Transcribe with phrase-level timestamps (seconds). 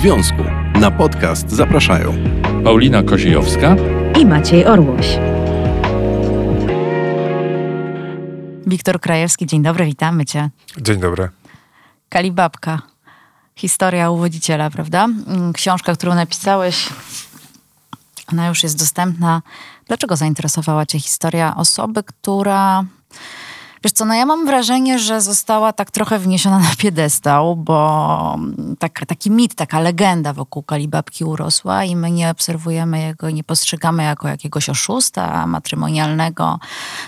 [0.00, 0.42] związku.
[0.74, 2.14] Na podcast zapraszają
[2.64, 3.76] Paulina Koziejowska
[4.20, 5.06] i Maciej Orłoś.
[8.66, 10.50] Wiktor Krajewski, dzień dobry, witamy Cię.
[10.78, 11.28] Dzień dobry.
[12.08, 12.82] Kalibabka,
[13.54, 15.04] historia uwodziciela, prawda?
[15.04, 16.88] Mm, książka, którą napisałeś,
[18.32, 19.42] ona już jest dostępna.
[19.86, 22.84] Dlaczego zainteresowała Cię historia osoby, która
[23.84, 28.38] Wiesz co, no ja mam wrażenie, że została tak trochę wniesiona na piedestał, bo
[28.78, 33.44] tak, taki mit, taka legenda wokół Kalibabki urosła i my nie obserwujemy jego i nie
[33.44, 36.58] postrzegamy jako jakiegoś oszusta matrymonialnego,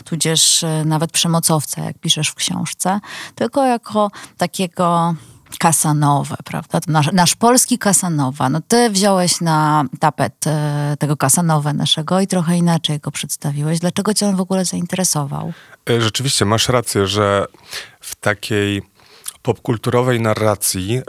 [0.04, 3.00] tudzież e, nawet przemocowca, jak piszesz w książce,
[3.34, 5.14] tylko jako takiego
[5.58, 6.80] Kasanowe, prawda?
[6.88, 8.48] Nasz, nasz, polski Kasanowa.
[8.48, 13.78] No ty wziąłeś na tapet e, tego Kasanowe naszego i trochę inaczej go przedstawiłeś.
[13.78, 15.52] Dlaczego cię on w ogóle zainteresował?
[15.90, 17.46] E, rzeczywiście, masz rację, że
[18.00, 18.82] w takiej
[19.42, 21.02] popkulturowej narracji, e,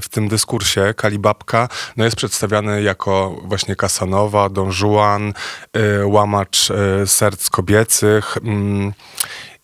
[0.00, 5.32] w tym dyskursie Kalibabka no jest przedstawiany jako właśnie Kasanowa, Don Juan,
[5.72, 6.68] e, łamacz
[7.06, 8.36] serc kobiecych.
[8.36, 8.92] Mm,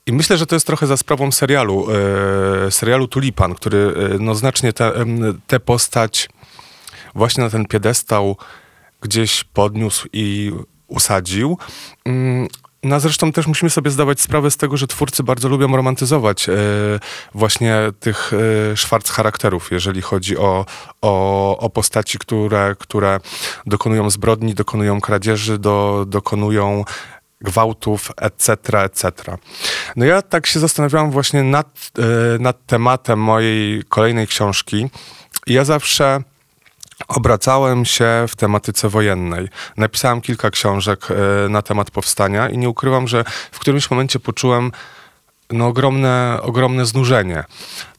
[0.06, 1.86] I myślę, że to jest trochę za sprawą serialu,
[2.70, 4.72] serialu Tulipan, który no znacznie
[5.46, 6.28] tę postać
[7.14, 8.36] właśnie na ten piedestał
[9.00, 10.52] gdzieś podniósł i
[10.86, 11.58] usadził.
[12.04, 12.48] Mm,
[12.82, 16.52] no zresztą też musimy sobie zdawać sprawę z tego, że twórcy bardzo lubią romantyzować e,
[17.34, 18.32] właśnie tych
[18.72, 20.66] e, szwarc charakterów, jeżeli chodzi o,
[21.02, 23.20] o, o postaci, które, które
[23.66, 26.84] dokonują zbrodni, dokonują kradzieży, do, dokonują
[27.42, 29.12] gwałtów, etc., etc.
[29.96, 34.90] No ja tak się zastanawiałam właśnie nad, e, nad tematem mojej kolejnej książki.
[35.46, 36.22] Ja zawsze
[37.08, 39.48] Obracałem się w tematyce wojennej.
[39.76, 44.72] Napisałem kilka książek e, na temat powstania i nie ukrywam, że w którymś momencie poczułem
[45.50, 47.44] no, ogromne, ogromne znużenie.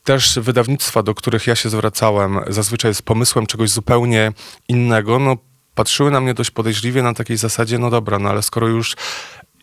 [0.04, 4.32] Też wydawnictwa, do których ja się zwracałem, zazwyczaj z pomysłem czegoś zupełnie
[4.68, 5.38] innego, no,
[5.76, 8.96] patrzyły na mnie dość podejrzliwie na takiej zasadzie, no dobra, no ale skoro już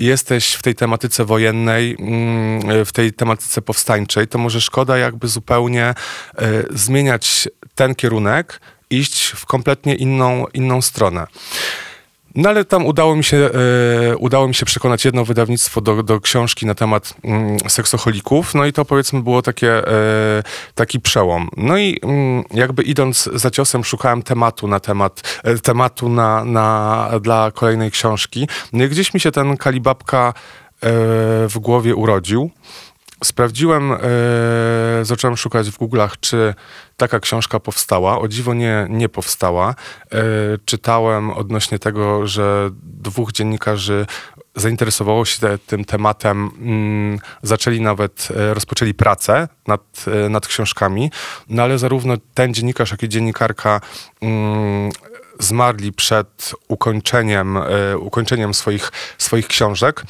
[0.01, 5.95] jesteś w tej tematyce wojennej, mm, w tej tematyce powstańczej, to może szkoda jakby zupełnie
[6.43, 11.27] y, zmieniać ten kierunek iść w kompletnie inną, inną stronę.
[12.35, 13.51] No ale tam udało mi się,
[14.11, 18.67] e, udało mi się przekonać jedno wydawnictwo do, do książki na temat mm, seksoholików, no
[18.67, 20.43] i to powiedzmy było takie, e,
[20.75, 21.49] taki przełom.
[21.57, 27.11] No i mm, jakby idąc za ciosem szukałem tematu na temat, e, tematu na, na,
[27.21, 28.49] dla kolejnej książki.
[28.73, 30.33] No i gdzieś mi się ten Kalibabka e,
[31.49, 32.51] w głowie urodził.
[33.25, 33.99] Sprawdziłem, e,
[35.03, 36.55] zacząłem szukać w Google'ach, czy
[36.97, 38.19] taka książka powstała.
[38.19, 39.75] O dziwo nie, nie powstała.
[40.13, 40.23] E,
[40.65, 44.07] czytałem odnośnie tego, że dwóch dziennikarzy
[44.55, 51.11] zainteresowało się te, tym tematem, mm, zaczęli nawet, e, rozpoczęli pracę nad, e, nad książkami,
[51.49, 53.81] no ale zarówno ten dziennikarz, jak i dziennikarka
[54.21, 54.91] mm,
[55.41, 60.03] zmarli przed ukończeniem, y, ukończeniem swoich, swoich książek.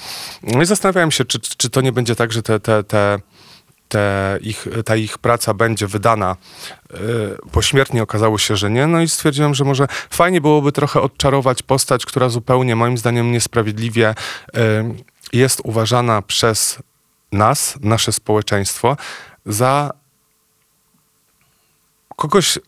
[0.43, 3.21] No i zastanawiałem się, czy, czy to nie będzie tak, że te, te, te
[3.91, 6.37] te ich, ta ich praca będzie wydana
[6.91, 6.97] y,
[7.53, 8.87] pośmiertnie, okazało się, że nie.
[8.87, 14.11] No i stwierdziłem, że może fajnie byłoby trochę odczarować postać, która zupełnie, moim zdaniem, niesprawiedliwie
[14.11, 14.15] y,
[15.33, 16.79] jest uważana przez
[17.33, 18.97] nas, nasze społeczeństwo,
[19.47, 19.91] za
[22.17, 22.59] kogoś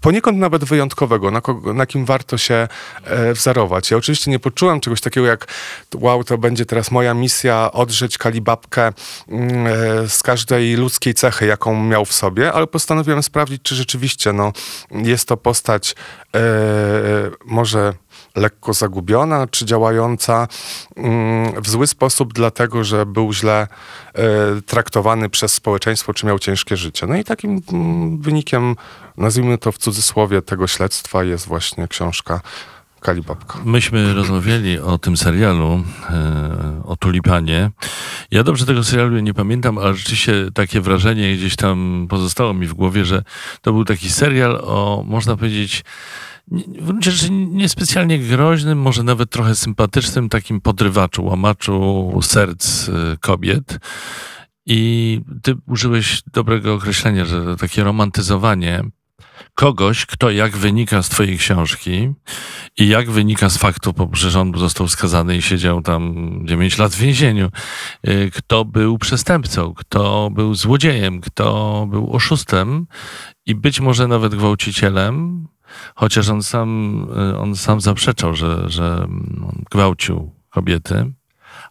[0.00, 2.68] poniekąd nawet wyjątkowego, na, kogo, na kim warto się
[3.04, 3.90] e, wzorować.
[3.90, 5.46] Ja oczywiście nie poczułem czegoś takiego jak
[5.94, 8.92] wow, to będzie teraz moja misja odżyć kalibabkę
[9.28, 14.32] mm, e, z każdej ludzkiej cechy, jaką miał w sobie, ale postanowiłem sprawdzić, czy rzeczywiście
[14.32, 14.52] no,
[14.90, 15.94] jest to postać
[16.34, 16.40] e,
[17.44, 17.92] może
[18.36, 20.48] lekko zagubiona, czy działająca
[20.96, 23.68] mm, w zły sposób, dlatego że był źle
[24.14, 24.26] e,
[24.66, 27.06] traktowany przez społeczeństwo, czy miał ciężkie życie.
[27.06, 28.76] No i takim mm, wynikiem,
[29.16, 32.40] nazwijmy to w cudzysłowie, tego śledztwa jest właśnie książka
[33.00, 33.58] Kalibabka.
[33.64, 37.70] Myśmy rozmawiali o tym serialu, e, o Tulipanie.
[38.30, 42.74] Ja dobrze tego serialu nie pamiętam, ale rzeczywiście takie wrażenie gdzieś tam pozostało mi w
[42.74, 43.22] głowie, że
[43.62, 45.84] to był taki serial o, można powiedzieć,
[46.50, 53.78] w gruncie rzeczy niespecjalnie groźnym, może nawet trochę sympatycznym takim podrywaczu, łamaczu serc y, kobiet.
[54.66, 58.82] I ty użyłeś dobrego określenia, że takie romantyzowanie
[59.54, 62.12] kogoś, kto jak wynika z twojej książki
[62.78, 66.98] i jak wynika z faktu, że on został skazany i siedział tam 9 lat w
[66.98, 67.50] więzieniu,
[68.08, 72.86] y, kto był przestępcą, kto był złodziejem, kto był oszustem
[73.46, 75.46] i być może nawet gwałcicielem,
[75.94, 77.02] Chociaż on sam,
[77.32, 79.08] y, on sam zaprzeczał, że, że
[79.70, 81.12] gwałcił kobiety,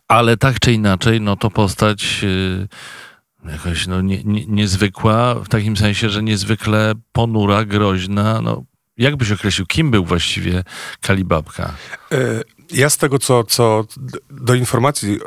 [0.07, 2.67] ale tak czy inaczej, no to postać y,
[3.45, 8.41] jakoś no, nie, nie, niezwykła, w takim sensie, że niezwykle ponura, groźna.
[8.41, 8.63] No,
[8.97, 10.63] jak byś określił, kim był właściwie
[11.01, 11.73] Kalibabka?
[12.11, 12.17] E,
[12.71, 13.85] ja z tego, co, co
[14.29, 15.19] do informacji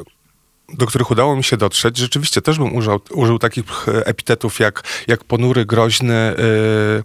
[0.75, 5.25] do których udało mi się dotrzeć, rzeczywiście też bym użył, użył takich epitetów jak, jak
[5.25, 7.03] ponury, groźny, yy,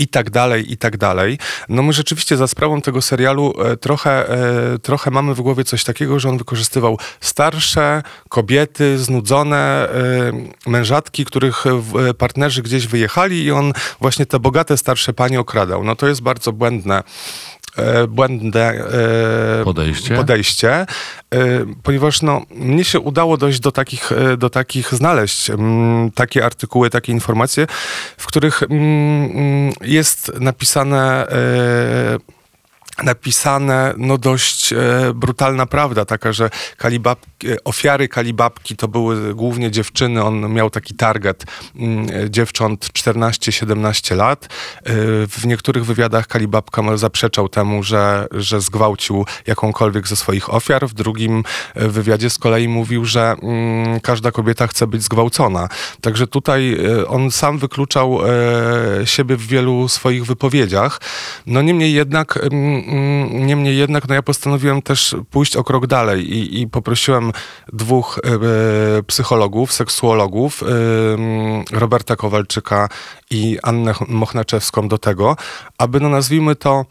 [0.00, 1.38] i tak dalej, i tak dalej.
[1.68, 5.84] No my rzeczywiście za sprawą tego serialu e, trochę, e, trochę mamy w głowie coś
[5.84, 9.88] takiego, że on wykorzystywał starsze kobiety, znudzone
[10.66, 11.64] e, mężatki, których
[12.18, 15.84] partnerzy gdzieś wyjechali i on właśnie te bogate starsze panie okradał.
[15.84, 17.02] No to jest bardzo błędne
[18.08, 20.70] błędne e, podejście, podejście.
[20.70, 20.86] E,
[21.82, 27.12] ponieważ no, mnie się udało dojść do takich, do takich znaleźć mm, takie artykuły, takie
[27.12, 27.66] informacje,
[28.16, 31.26] w których mm, mm, jest napisane
[33.02, 34.76] napisane no dość e,
[35.14, 40.94] brutalna prawda, taka, że kalibab, e, ofiary kalibabki to były głównie dziewczyny, on miał taki
[40.94, 41.44] target
[41.76, 44.44] mm, e, dziewcząt 14-17 lat.
[44.44, 44.48] E,
[45.26, 50.88] w niektórych wywiadach kalibabka zaprzeczał temu, że, że zgwałcił jakąkolwiek ze swoich ofiar.
[50.88, 51.42] W drugim
[51.74, 55.68] e, wywiadzie z kolei mówił, że mm, każda kobieta chce być zgwałcona.
[56.00, 58.18] Także tutaj e, on sam wykluczał
[59.04, 61.00] siebie w wielu swoich wypowiedziach.
[61.46, 62.82] No niemniej jednak Mm,
[63.30, 67.32] niemniej jednak no ja postanowiłem też pójść o krok dalej i, i poprosiłem
[67.72, 70.66] dwóch e, psychologów, seksuologów, e,
[71.78, 72.88] Roberta Kowalczyka
[73.30, 75.36] i Annę Mochnaczewską do tego,
[75.78, 76.84] aby no nazwijmy to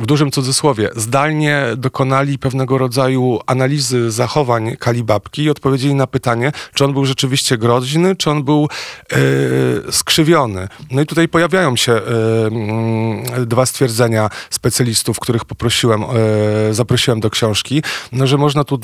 [0.00, 6.84] w dużym cudzysłowie, zdalnie dokonali pewnego rodzaju analizy zachowań Kalibabki i odpowiedzieli na pytanie, czy
[6.84, 8.68] on był rzeczywiście groźny, czy on był
[9.12, 10.68] e, skrzywiony.
[10.90, 17.82] No i tutaj pojawiają się e, dwa stwierdzenia specjalistów, których poprosiłem, e, zaprosiłem do książki,
[18.12, 18.78] no, że można tu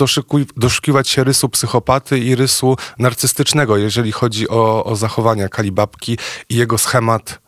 [0.56, 6.19] doszukiwać się rysu psychopaty i rysu narcystycznego, jeżeli chodzi o, o zachowania Kalibabki
[6.49, 7.44] i jego schemat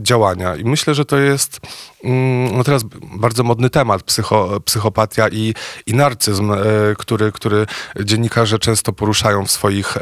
[0.00, 0.56] działania.
[0.56, 1.60] I myślę, że to jest
[2.04, 5.54] mm, no teraz bardzo modny temat, psycho, psychopatia i,
[5.86, 6.56] i narcyzm, e,
[6.98, 7.66] który, który
[8.00, 10.00] dziennikarze często poruszają w swoich, e,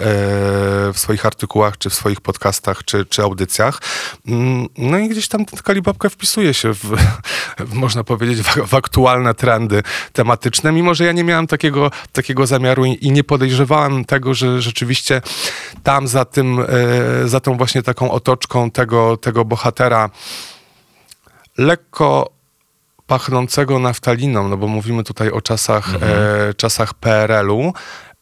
[0.93, 3.83] w swoich artykułach, czy w swoich podcastach, czy, czy audycjach.
[4.27, 6.97] Mm, no i gdzieś tam Kalibabka wpisuje się w,
[7.73, 9.83] można powiedzieć, w, w, aktualne trendy
[10.13, 14.63] tematyczne, mimo że ja nie miałem takiego, takiego zamiaru i, i nie podejrzewałem tego, że
[14.63, 15.23] rzeczywiście
[15.83, 20.11] tam za tym, e, za tą właśnie taką otoczką tego, tego bohatera bohatera
[21.59, 22.31] lekko
[23.07, 26.13] pachnącego naftaliną, no bo mówimy tutaj o czasach, mhm.
[26.13, 27.73] e, czasach PRL-u,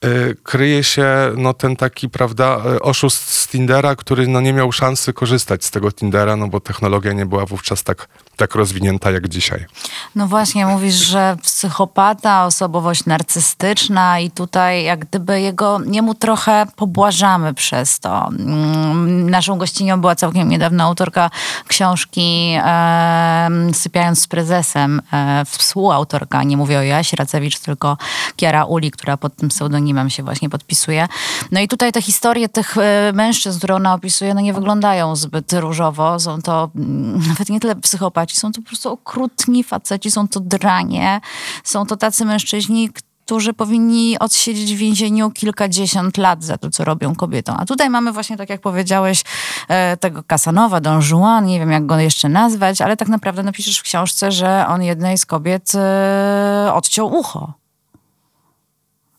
[0.01, 0.09] e,
[0.43, 5.13] kryje się no, ten taki, prawda, e, oszust z Tindera, który no, nie miał szansy
[5.13, 8.09] korzystać z tego Tindera, no bo technologia nie była wówczas tak
[8.41, 9.67] tak rozwinięta jak dzisiaj.
[10.15, 17.55] No właśnie, mówisz, że psychopata, osobowość narcystyczna i tutaj jak gdyby jego, jemu trochę pobłażamy
[17.55, 18.29] przez to.
[18.29, 21.31] Mm, naszą gościnią była całkiem niedawno autorka
[21.69, 27.97] książki e, Sypiając z prezesem, e, współautorka, nie mówię o Jaś Racewicz, tylko
[28.37, 31.09] Kiara Uli, która pod tym pseudonimem się właśnie podpisuje.
[31.53, 35.53] No i tutaj te historie tych e, mężczyzn, które ona opisuje, no nie wyglądają zbyt
[35.53, 36.21] różowo.
[36.21, 38.41] Są to mm, nawet nie tyle psychopaci, faceci.
[38.41, 41.21] Są to po prostu okrutni faceci, są to dranie,
[41.65, 42.91] są to tacy mężczyźni,
[43.25, 47.57] którzy powinni odsiedzieć w więzieniu kilkadziesiąt lat za to, co robią kobietom.
[47.59, 49.25] A tutaj mamy właśnie, tak jak powiedziałeś,
[49.69, 53.79] e, tego Kasanowa, Don Juan, nie wiem jak go jeszcze nazwać, ale tak naprawdę napiszesz
[53.79, 57.53] w książce, że on jednej z kobiet e, odciął ucho.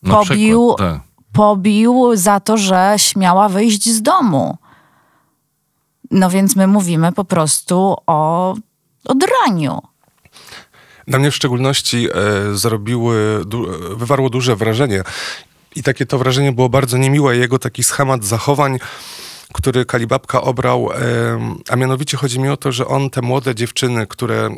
[0.09, 1.01] Pobił, przykład, tak.
[1.33, 4.57] pobił za to, że śmiała wyjść z domu.
[6.11, 8.55] No więc my mówimy po prostu o
[9.05, 9.81] odraniu.
[11.07, 13.67] Na mnie w szczególności e, zrobiły, du,
[13.97, 15.03] wywarło duże wrażenie.
[15.75, 17.37] I takie to wrażenie było bardzo niemiłe.
[17.37, 18.79] Jego taki schemat zachowań,
[19.53, 20.97] który Kalibabka obrał, e,
[21.69, 24.49] a mianowicie chodzi mi o to, że on te młode dziewczyny, które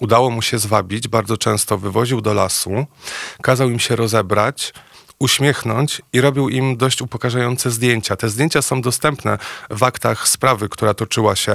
[0.00, 2.86] udało mu się zwabić, bardzo często wywoził do lasu,
[3.42, 4.72] kazał im się rozebrać,
[5.22, 8.16] uśmiechnąć i robił im dość upokarzające zdjęcia.
[8.16, 9.38] Te zdjęcia są dostępne
[9.70, 11.52] w aktach sprawy, która toczyła się,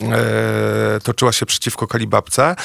[0.00, 2.56] e, toczyła się przeciwko Kalibabce.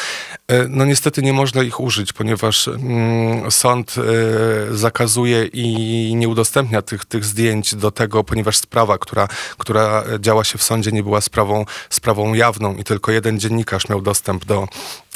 [0.48, 6.82] E, no niestety nie można ich użyć, ponieważ mm, sąd e, zakazuje i nie udostępnia
[6.82, 9.28] tych, tych zdjęć do tego, ponieważ sprawa, która,
[9.58, 14.02] która działa się w sądzie, nie była sprawą, sprawą jawną i tylko jeden dziennikarz miał
[14.02, 14.68] dostęp do,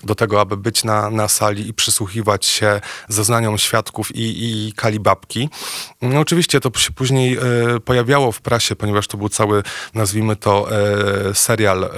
[0.03, 5.49] do tego, aby być na, na sali i przysłuchiwać się zeznaniom świadków i, i kalibabki.
[6.01, 7.39] No, oczywiście to się później e,
[7.79, 11.89] pojawiało w prasie, ponieważ to był cały, nazwijmy to, e, serial e,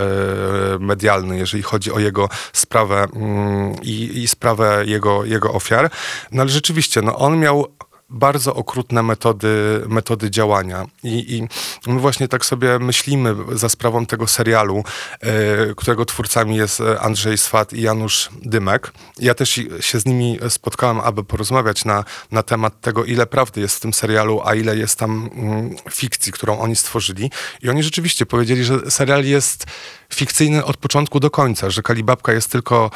[0.80, 5.90] medialny, jeżeli chodzi o jego sprawę mm, i, sprawę jego, jego ofiar.
[6.32, 7.68] No ale rzeczywiście, no, on miał
[8.10, 10.86] bardzo okrutne metody, metody działania.
[11.04, 11.48] I, I
[11.92, 14.84] my właśnie tak sobie myślimy za sprawą tego serialu,
[15.22, 18.94] e, którego twórcami jest Andrzej Swat i Janusz Dymek.
[19.20, 23.78] Ja też się z nimi spotkałem, aby porozmawiać na, na temat tego, ile prawdy jest
[23.78, 27.32] w tym serialu, a ile jest tam mm, fikcji, którą oni stworzyli.
[27.62, 29.66] I oni rzeczywiście powiedzieli, że serial jest
[30.14, 32.92] fikcyjny od początku do końca, że Kalibabka jest tylko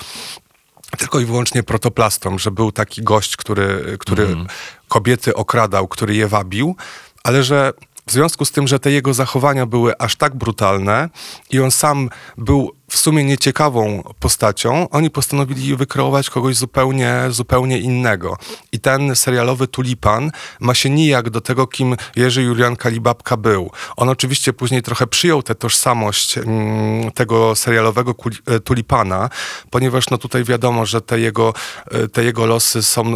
[0.98, 4.48] tylko i wyłącznie protoplastą, że był taki gość, który, który mm.
[4.90, 6.76] Kobiety okradał, który je wabił,
[7.24, 7.74] ale że
[8.10, 11.10] w związku z tym, że te jego zachowania były aż tak brutalne
[11.50, 18.38] i on sam był w sumie nieciekawą postacią, oni postanowili wykreować kogoś zupełnie, zupełnie innego.
[18.72, 23.72] I ten serialowy tulipan ma się nijak do tego, kim Jerzy Julian Kalibabka był.
[23.98, 28.16] On oczywiście później trochę przyjął tę tożsamość mm, tego serialowego
[28.46, 29.30] e, tulipana,
[29.70, 31.54] ponieważ no tutaj wiadomo, że te jego,
[31.92, 33.16] e, te jego losy są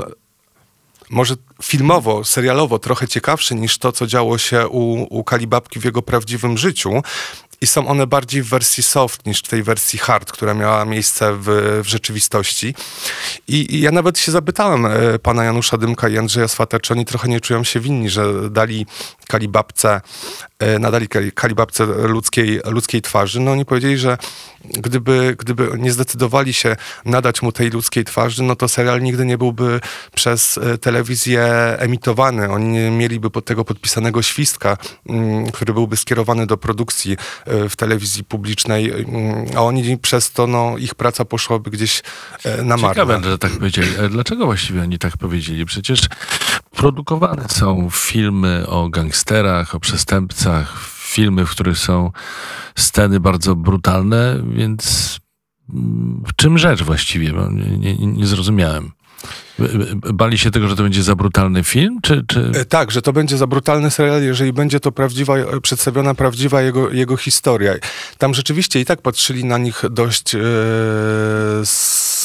[1.14, 6.02] może filmowo, serialowo trochę ciekawszy niż to, co działo się u, u Kalibabki w jego
[6.02, 7.02] prawdziwym życiu.
[7.64, 11.34] I są one bardziej w wersji soft niż w tej wersji hard, która miała miejsce
[11.34, 11.46] w,
[11.84, 12.76] w rzeczywistości.
[13.48, 17.06] I, I, ja nawet się zapytałem e, pana Janusza Dymka i Andrzeja Swata, czy oni
[17.06, 18.86] trochę nie czują się winni, że dali
[19.28, 20.02] Kalibabce,
[20.60, 23.40] e, nadali Kalibabce ludzkiej, ludzkiej twarzy.
[23.40, 24.18] No oni powiedzieli, że
[24.66, 29.38] gdyby, gdyby nie zdecydowali się nadać mu tej ludzkiej twarzy, no to serial nigdy nie
[29.38, 29.80] byłby
[30.16, 31.44] przez e, telewizję
[31.78, 32.50] emitowany.
[32.50, 34.78] Oni nie mieliby pod tego podpisanego świstka,
[35.10, 37.18] mm, który byłby skierowany do produkcji
[37.70, 42.04] w telewizji publicznej, mm, a oni przez to, no, ich praca poszłaby gdzieś
[42.46, 42.90] na marne.
[42.90, 43.88] Ciekawe, że tak powiedzieli.
[44.10, 45.66] Dlaczego właściwie oni tak powiedzieli?
[45.66, 46.00] Przecież
[46.72, 52.12] produkowane są filmy o gangsterach, o przestępcach, filmy, w których są
[52.76, 55.20] sceny bardzo brutalne, więc
[56.28, 57.34] w czym rzecz właściwie?
[57.52, 58.92] Nie, nie, nie zrozumiałem.
[60.14, 62.00] Bali się tego, że to będzie za brutalny film?
[62.02, 62.52] Czy, czy...
[62.56, 66.62] E, tak, że to będzie za brutalny serial, jeżeli będzie to prawdziwa, e, przedstawiona prawdziwa
[66.62, 67.74] jego, jego historia.
[68.18, 70.42] Tam rzeczywiście i tak patrzyli na nich dość yy,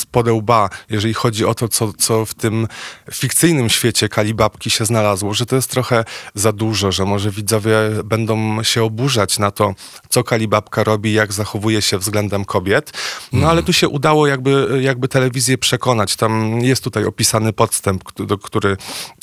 [0.06, 2.68] podełba, jeżeli chodzi o to, co, co w tym
[3.12, 7.74] fikcyjnym świecie Kalibabki się znalazło, że to jest trochę za dużo, że może widzowie
[8.04, 9.74] będą się oburzać na to,
[10.08, 12.92] co Kalibabka robi, jak zachowuje się względem kobiet.
[13.32, 13.64] No ale mhm.
[13.66, 16.16] tu się udało jakby, jakby telewizję przekonać.
[16.16, 18.04] Tam jest tutaj opisany podstęp,
[18.42, 18.76] który,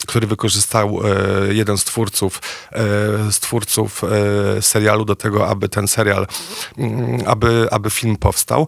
[0.07, 1.01] który wykorzystał
[1.49, 2.41] e, jeden z twórców,
[2.71, 2.81] e,
[3.31, 6.27] z twórców e, serialu do tego, aby ten serial,
[6.77, 8.67] mm, aby, aby film powstał.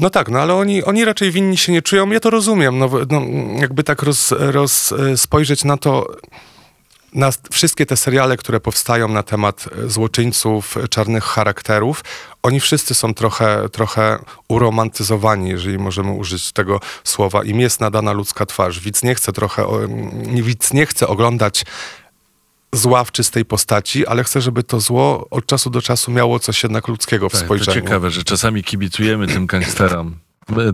[0.00, 2.10] No tak, no ale oni, oni raczej winni się nie czują.
[2.10, 2.78] Ja to rozumiem.
[2.78, 3.22] No, no
[3.60, 6.06] jakby tak roz, roz, spojrzeć na to,
[7.14, 12.04] na wszystkie te seriale, które powstają na temat złoczyńców, czarnych charakterów,
[12.42, 17.44] oni wszyscy są trochę, trochę uromantyzowani, jeżeli możemy użyć tego słowa.
[17.44, 18.80] Im jest nadana ludzka twarz.
[18.80, 19.66] Widz nie chce trochę,
[20.42, 21.64] widz nie chce oglądać
[22.72, 26.62] zła w czystej postaci, ale chcę, żeby to zło od czasu do czasu miało coś
[26.62, 27.80] jednak ludzkiego w tak, spojrzeniu.
[27.80, 30.16] To ciekawe, że czasami kibicujemy tym gangsterom.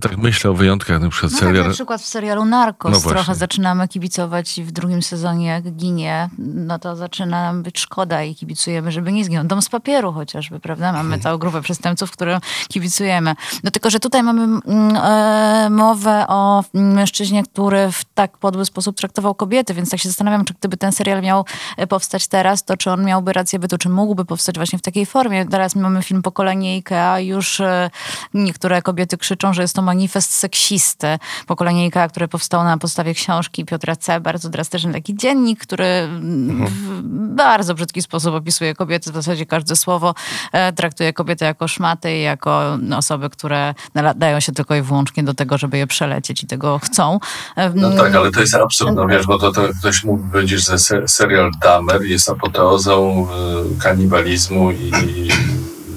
[0.01, 1.57] Tak myślę o wyjątkach, na przykład no serial...
[1.57, 5.65] Tak, na przykład w serialu Narcos no trochę zaczynamy kibicować i w drugim sezonie jak
[5.73, 9.45] ginie, no to zaczyna nam być szkoda i kibicujemy, żeby nie zginął.
[9.45, 10.93] Dom z papieru chociażby, prawda?
[10.93, 11.21] Mamy hmm.
[11.21, 13.35] całą grupę przestępców, którym kibicujemy.
[13.65, 18.97] No tylko, że tutaj mamy mm, e, mowę o mężczyźnie, który w tak podły sposób
[18.97, 21.45] traktował kobiety, więc tak się zastanawiam, czy gdyby ten serial miał
[21.77, 25.07] e, powstać teraz, to czy on miałby rację bytu, czy mógłby powstać właśnie w takiej
[25.07, 25.47] formie.
[25.47, 27.91] Teraz mamy film Pokolenie IKEA, już e,
[28.35, 31.19] niektóre kobiety krzyczą, że jest to manifest seksisty.
[31.47, 34.21] Pokolenie IKEA, które powstało na podstawie książki Piotra C.
[34.21, 36.67] Bardzo drastyczny taki dziennik, który mhm.
[36.67, 37.03] w
[37.35, 39.11] bardzo brzydki sposób opisuje kobiety.
[39.11, 40.15] W zasadzie każde słowo
[40.53, 45.35] e, traktuje kobiety jako szmaty i jako osoby, które nadają się tylko i wyłącznie do
[45.35, 47.21] tego, żeby je przelecieć i tego chcą.
[47.57, 50.67] E, no tak, ale to jest absurd, no wiesz, bo to, to ktoś mógł powiedzieć,
[50.67, 54.93] że serial Dahmer jest apoteozą e, kanibalizmu i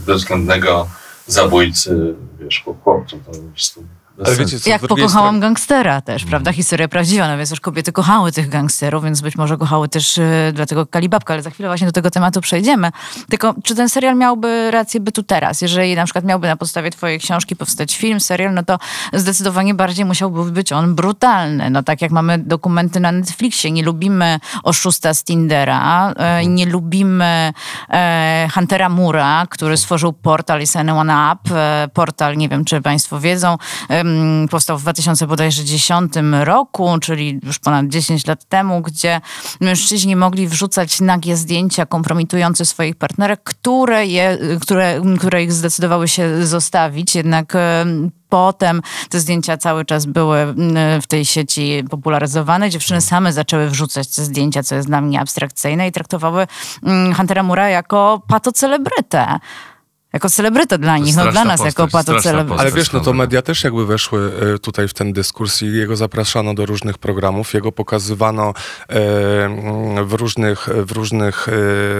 [0.05, 0.87] bezwzględnego
[1.31, 3.25] zabójcy, wiesz, chłopców.
[3.25, 3.79] To jest
[4.25, 5.39] ale wiecie, co, Jak pokochałam strony...
[5.39, 6.29] gangstera też, mm.
[6.29, 6.53] prawda?
[6.53, 10.51] Historia prawdziwa, no więc już kobiety kochały tych gangsterów, więc być może kochały też y,
[10.53, 12.91] dlatego Kalibabka, ale za chwilę właśnie do tego tematu przejdziemy.
[13.29, 15.61] Tylko czy ten serial miałby rację bytu teraz?
[15.61, 18.79] Jeżeli na przykład miałby na podstawie twojej książki powstać film, serial, no to
[19.13, 21.69] zdecydowanie bardziej musiałby być on brutalny.
[21.69, 27.53] No tak jak mamy dokumenty na Netflixie, nie lubimy oszusta z Tindera, y, nie lubimy
[27.89, 31.55] e, Huntera Mura, który stworzył portal Is Anyone Up,
[31.93, 33.57] portal, nie wiem czy państwo wiedzą,
[33.89, 34.08] mm,
[34.51, 36.13] powstał w 2010
[36.43, 39.21] roku, czyli już ponad 10 lat temu, gdzie
[39.61, 46.45] mężczyźni mogli wrzucać nagie zdjęcia kompromitujące swoich partnerek, które, je, które, które ich zdecydowały się
[46.45, 47.15] zostawić.
[47.15, 47.85] Jednak e,
[48.29, 52.69] Potem te zdjęcia cały czas były mm, w tej sieci popularyzowane.
[52.69, 56.47] Dziewczyny same zaczęły wrzucać te zdjęcia, co jest dla mnie abstrakcyjne i traktowały
[56.83, 59.39] mm, Huntera Mura jako patocelebrytę.
[60.13, 62.61] Jako celebrytę dla nich, no dla nas jako postać, straszna patocelebrytę.
[62.61, 65.95] Ale wiesz, no to media też jakby weszły e, tutaj w ten dyskurs i jego
[65.95, 68.53] zapraszano do różnych programów, jego pokazywano
[68.89, 71.51] e, mm, w różnych, w różnych e,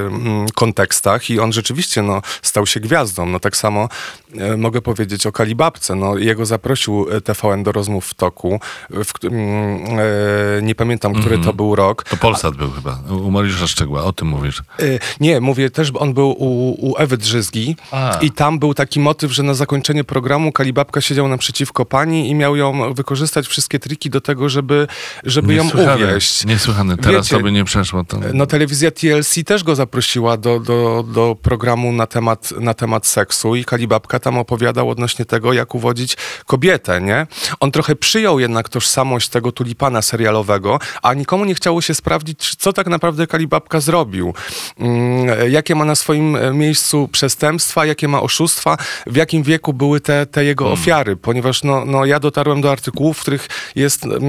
[0.08, 3.26] mm, kontekstach i on rzeczywiście no, stał się gwiazdą.
[3.26, 3.90] No tak samo
[4.38, 5.96] e, mogę powiedzieć o Kalibabce.
[5.96, 8.60] No, jego zaprosił TVN do rozmów w toku.
[8.90, 11.44] W, mm, e, nie pamiętam, który Mhm.
[11.44, 12.04] to był rok.
[12.04, 14.60] To Polsat był chyba, u Mariusza Szczegła, o tym mówisz.
[14.80, 14.84] E,
[15.20, 17.99] Nie, mówię też, on był u, u Ewy Drzyzgi A.
[18.22, 22.56] i tam był taki motyw, że na zakończenie programu Kalibabka siedział naprzeciwko pani i miał
[22.56, 24.88] ją wykorzystać wszystkie triki do tego, żeby,
[25.24, 26.46] żeby ją uwieść.
[26.46, 28.04] Niesłychane, teraz Wiecie, to by nie przeszło.
[28.04, 28.20] To...
[28.34, 33.56] No telewizja TLC też go zaprosiła do, do, do programu na temat, na temat seksu
[33.56, 37.28] i Kalibabka tam opowiadał odnośnie tego, jak uwodzić kobietę, nie?
[37.60, 42.74] On trochę przyjął jednak tożsamość tego tulipana serialowego, a nikomu nie chciało się sprawdzić, co
[42.74, 44.34] tak naprawdę Kalibabka zrobił.
[44.80, 48.78] Mm, jakie ma na swoim e, miejscu przestępstwa, jakie ma oszustwa,
[49.08, 50.82] w jakim wieku były te, te jego Hmm.
[50.82, 54.22] ofiary, ponieważ no, no, ja dotarłem do artykułów, w których jest mm,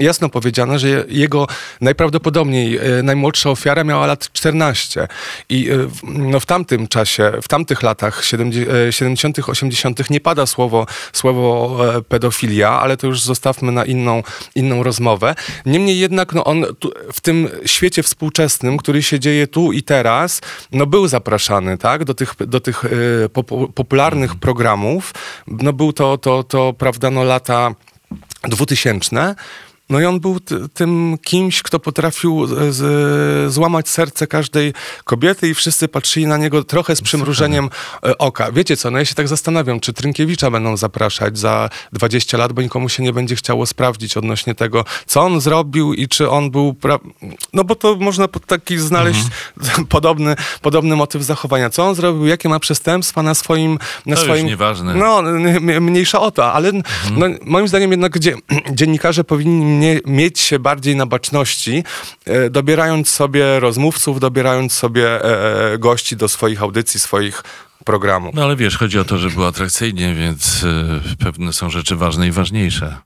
[0.00, 1.46] jasno powiedziane, że jego
[1.80, 5.08] najprawdopodobniej e, najmłodsza ofiara miała lat 14
[5.48, 10.10] i e, w- no, w tamtym czasie, w tamtych latach 70., e, 70., 80.
[10.10, 14.22] nie pada słowo, słowo e, pedofilia, ale to już zostawmy na inną,
[14.54, 15.34] inną rozmowę.
[15.66, 20.40] Niemniej jednak no, on tu, w tym świecie współczesnym, który się dzieje tu i teraz,
[20.72, 22.84] no, był zapraszany tak, do tych, do tych
[23.24, 25.12] e, popu- popularnych programów.
[25.46, 27.74] No, był to, to, to prawda, no, lata
[28.44, 29.34] 2000.
[29.90, 30.40] No i on był
[30.74, 32.46] tym kimś, kto potrafił
[33.48, 34.72] złamać serce każdej
[35.04, 37.70] kobiety i wszyscy patrzyli na niego trochę z przymrużeniem
[38.06, 38.52] e, oka.
[38.52, 42.62] Wiecie co, no ja się tak zastanawiam, czy Trynkiewicza będą zapraszać za 20 lat, bo
[42.62, 46.74] nikomu się nie będzie chciało sprawdzić odnośnie tego, co on zrobił i czy on był...
[46.74, 46.98] Pra...
[47.52, 49.24] No bo to można taki znaleźć
[49.88, 51.70] podobny, podobny motyw zachowania.
[51.70, 53.78] Co on zrobił, jakie ma przestępstwa na swoim...
[54.06, 54.94] Na To już swoim nieważne.
[54.94, 55.22] No,
[55.80, 56.72] mniejsza o to, ale
[57.16, 58.34] no, moim zdaniem jednak gdzie,
[58.78, 61.84] dziennikarze powinni mnie, mieć się bardziej na baczności,
[62.24, 67.42] e, dobierając sobie rozmówców, dobierając sobie e, e, gości do swoich audycji, swoich
[67.86, 68.34] programów.
[68.34, 72.28] No ale wiesz, chodzi o to, żeby było atrakcyjnie, więc y, pewne są rzeczy ważne
[72.28, 72.96] i ważniejsze.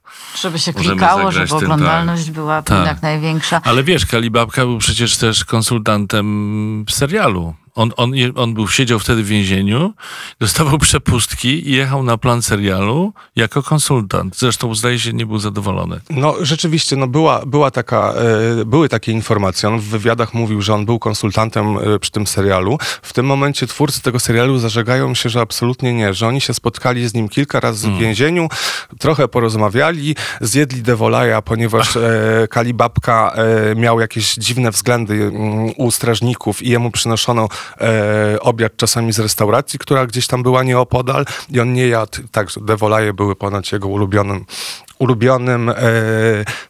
[0.41, 2.33] Żeby się Możemy klikało, żeby tym, oglądalność tak.
[2.33, 2.77] była Tak.
[2.77, 3.61] jednak największa.
[3.63, 7.55] Ale wiesz, Kalibabka był przecież też konsultantem w serialu.
[7.75, 9.93] On, on, on był, siedział wtedy w więzieniu,
[10.39, 14.37] dostawał przepustki i jechał na plan serialu jako konsultant.
[14.37, 15.99] Zresztą zdaje się, nie był zadowolony.
[16.09, 18.13] No rzeczywiście, no była, była taka,
[18.61, 19.69] e, były takie informacje.
[19.69, 22.77] On w wywiadach mówił, że on był konsultantem e, przy tym serialu.
[23.01, 27.07] W tym momencie twórcy tego serialu zażegają się, że absolutnie nie, że oni się spotkali
[27.07, 28.47] z nim kilka razy w więzieniu,
[28.99, 33.33] trochę porozmawiali, zjedli devolaja, ponieważ e, Kalibabka
[33.71, 37.47] e, miał jakieś dziwne względy mm, u strażników i jemu przynoszono
[37.81, 42.19] e, obiad czasami z restauracji, która gdzieś tam była nieopodal i on nie jadł.
[42.31, 44.45] Tak, devolaje były ponad jego ulubionym
[45.01, 45.75] ulubionym e,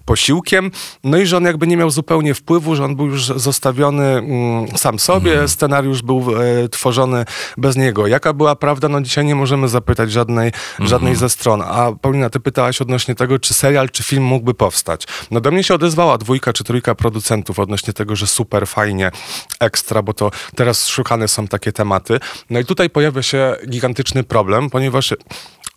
[0.06, 0.72] posiłkiem.
[1.04, 4.78] No i że on jakby nie miał zupełnie wpływu, że on był już zostawiony mm,
[4.78, 7.26] sam sobie, scenariusz był e, tworzony
[7.58, 8.08] bez niego.
[8.08, 8.90] Jaka była prawda?
[8.90, 11.62] No dzisiaj nie możemy zapytać żadnej, żadnej ze stron.
[11.62, 15.08] A Paulina, ty pytałaś odnośnie tego, czy serial, czy film mógłby powstać.
[15.32, 19.12] No do mnie się odezwała dwójka czy trójka producentów odnośnie tego, że super, fajnie,
[19.60, 22.20] ekstra, bo to teraz szukane są takie tematy.
[22.50, 25.14] No i tutaj pojawia się gigantyczny problem, ponieważ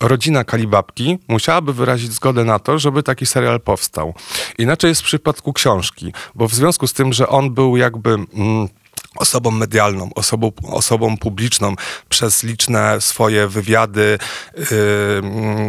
[0.00, 4.14] rodzina Kalibabki musiałaby wyrazić zgodę na to, żeby taki serial powstał.
[4.58, 8.10] Inaczej jest w przypadku książki, bo w związku z tym, że on był jakby...
[8.10, 8.68] Mm,
[9.16, 11.74] osobą medialną, osobą, osobą publiczną
[12.08, 14.18] przez liczne swoje wywiady,
[14.56, 14.64] yy,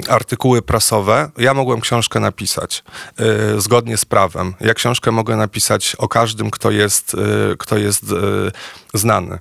[0.09, 2.83] artykuły prasowe, ja mogłem książkę napisać
[3.19, 4.53] yy, zgodnie z prawem.
[4.61, 8.51] Ja książkę mogę napisać o każdym, kto jest, yy, kto jest yy,
[8.93, 9.39] znany.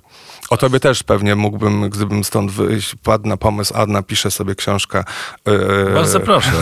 [0.49, 5.03] O tobie też pewnie mógłbym, gdybym stąd wyjść, padł na pomysł, a napiszę sobie książkę.
[5.47, 6.53] yy, Was zapraszam.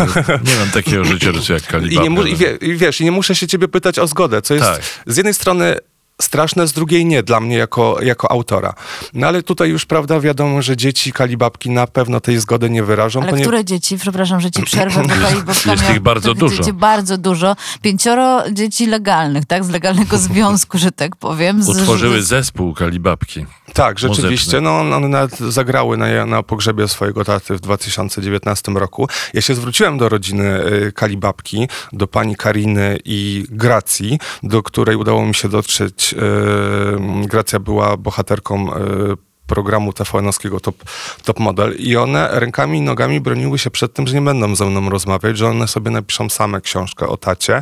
[0.43, 2.03] Nie mam takiego życiorysu jak i, Kalibabka.
[2.03, 4.53] nie mu, i, wie, I wiesz, i nie muszę się ciebie pytać o zgodę, co
[4.53, 4.81] jest Tak.
[5.05, 5.77] z jednej strony
[6.23, 8.73] straszne, z drugiej nie dla mnie jako, jako autora.
[9.13, 13.19] No ale tutaj już, prawda, wiadomo, że dzieci Kalibabki na pewno tej zgody nie wyrażą.
[13.19, 16.57] Ale ponieważ- które dzieci, przepraszam, że ci przerwę, bo Kalibabka Jest ich bardzo dużo.
[16.57, 17.55] Dzieci bardzo dużo.
[17.81, 19.63] Pięcioro dzieci legalnych, tak?
[19.63, 21.63] Z legalnego związku, że tak powiem.
[21.63, 23.45] Z, Utworzyły z, zespół Kalibabki.
[23.73, 24.29] Tak, rzeczywiście.
[24.29, 24.61] muzyczny.
[24.61, 29.07] No, one nawet zagrały na, na pogrzebie swojego taty w 2019 roku.
[29.33, 35.25] Ja się zwróciłem do rodziny y, Kalibabki, do pani Kariny i Gracji, do której udało
[35.25, 36.12] mi się dotrzeć.
[36.13, 40.75] Y, Gracja była bohaterką y, programu TVN-owskiego Top,
[41.23, 44.65] Top Model i one rękami i nogami broniły się przed tym, że nie będą ze
[44.65, 47.61] mną rozmawiać, że one sobie napiszą same książkę o tacie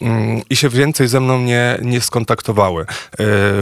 [0.00, 2.86] mm, i się więcej ze mną nie, nie skontaktowały y,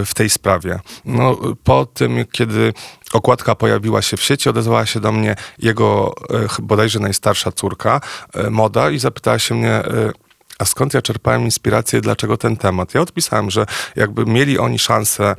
[0.04, 0.80] w tej sprawie.
[1.04, 2.72] No, po tym, kiedy
[3.12, 6.14] okładka pojawiła się w sieci, odezwała się do mnie jego
[6.58, 8.00] y, bodajże najstarsza córka,
[8.50, 9.82] Moda i zapytała się mnie...
[10.60, 12.94] a skąd ja czerpałem inspirację, dlaczego ten temat?
[12.94, 15.36] Ja odpisałem, że jakby mieli oni szansę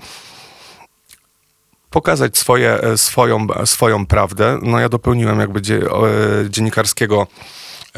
[1.90, 4.60] pokazać swoje, e, swoją, swoją prawdę.
[4.62, 7.28] No ja dopełniłem jakby dzie, e, dziennikarskiego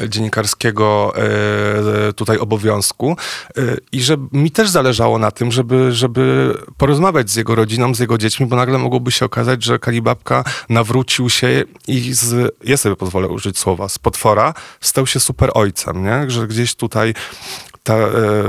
[0.08, 1.12] dziennikarskiego
[2.08, 3.16] e, tutaj obowiązku
[3.56, 7.98] e, i że mi też zależało na tym, żeby, żeby porozmawiać z jego rodziną, z
[7.98, 12.96] jego dziećmi, bo nagle mogłoby się okazać, że Kalibabka nawrócił się i z, ja sobie
[12.96, 16.30] pozwolę użyć słowa, z potwora stał się super ojcem, nie?
[16.30, 17.14] Że gdzieś tutaj
[17.82, 18.08] ta, e,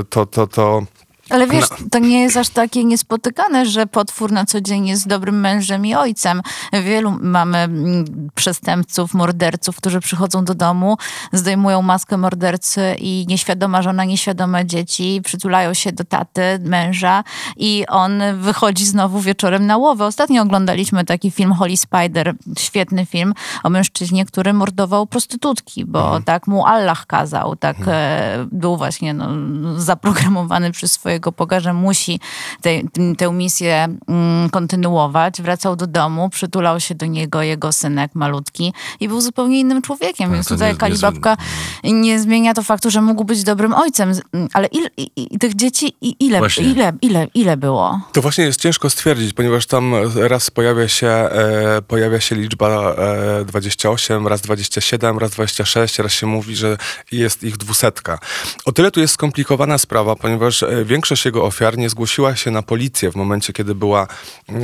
[0.09, 0.85] to, to, to
[1.29, 1.77] Ale wiesz, No.
[1.91, 5.95] to nie jest aż takie niespotykane, że potwór na co dzień jest dobrym mężem i
[5.95, 6.41] ojcem.
[6.83, 10.97] Wielu mamy mm, przestępców, morderców, którzy przychodzą do domu,
[11.33, 17.23] zdejmują maskę mordercy i nieświadoma żona, nieświadome dzieci przytulają się do taty, męża
[17.57, 20.05] i on wychodzi znowu wieczorem na łowę.
[20.05, 23.33] Ostatnio oglądaliśmy taki film Holy Spider, świetny film
[23.63, 29.29] o mężczyźnie, który mordował prostytutki, bo tak mu Allah kazał, tak e, był właśnie no,
[29.77, 32.19] zaprogramowany przez swojego Boga, że musi
[32.61, 32.69] te,
[33.17, 35.41] tę misję mm, kontynuować.
[35.41, 40.31] Wracał do domu, przytulał się do niego jego synek malutki i był zupełnie innym człowiekiem,
[40.33, 41.37] więc to tutaj nie- Kalibabka
[41.83, 45.55] nie zmienia to faktu, że mógł być dobrym ojcem, mm, ale il, i, i, tych
[45.55, 46.65] dzieci i, ile, Właśnie.
[46.65, 47.99] ile, ile, ile było?
[48.13, 52.95] To właśnie jest ciężko stwierdzić, ponieważ tam raz pojawia się, e, pojawia się liczba
[53.41, 56.77] e, 28, raz 27, raz 26, raz się mówi, że
[57.11, 58.19] jest ich dwusetka.
[58.65, 62.61] O tyle tu jest skomplikowana sprawa, ponieważ e, większość jego ofiar nie zgłosiła się na
[62.61, 64.07] policję w momencie, kiedy była,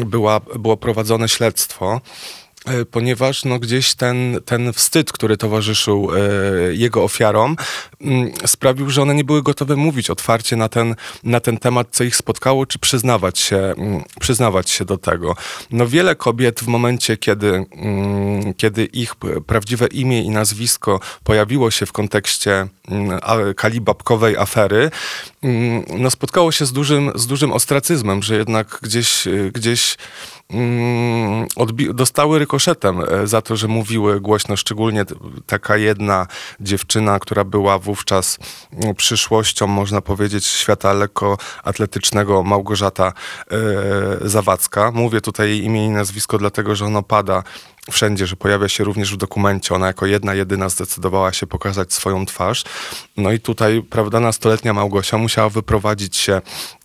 [0.06, 2.02] była, było prowadzone śledztwo.
[2.66, 6.20] E, Ponieważ no, gdzieś ten, ten wstyd, który towarzyszył e,
[6.74, 7.56] jego ofiarom,
[8.02, 12.04] mm, sprawił, że one nie były gotowe mówić otwarcie na ten, na ten temat, co
[12.04, 15.36] ich spotkało, czy przyznawać się, mm, przyznawać się do tego.
[15.72, 19.16] No, wiele kobiet w momencie, kiedy, mm, kiedy ich
[19.48, 22.68] prawdziwe imię i nazwisko pojawiło się w kontekście
[23.56, 24.92] kalibabkowej afery,
[25.98, 29.98] no, spotkało się z dużym, z dużym ostracyzmem, że jednak gdzieś, gdzieś
[31.94, 35.06] dostały rykoszetem e, za to, że mówiły głośno, szczególnie
[35.46, 36.28] taka jedna
[36.60, 38.38] dziewczyna, która była wówczas
[38.74, 43.14] mm, przyszłością, można powiedzieć, świata lekkoatletycznego, Małgorzata
[43.52, 44.92] e, Zawadzka.
[44.92, 47.44] Mówię tutaj jej imię i nazwisko, dlatego że ono pada
[47.92, 49.76] wszędzie, że pojawia się również w dokumencie.
[49.76, 52.64] Ona jako jedna, jedyna zdecydowała się pokazać swoją twarz.
[53.18, 56.42] No i tutaj, prawda, nastoletnia Małgosia musiała wyprowadzić się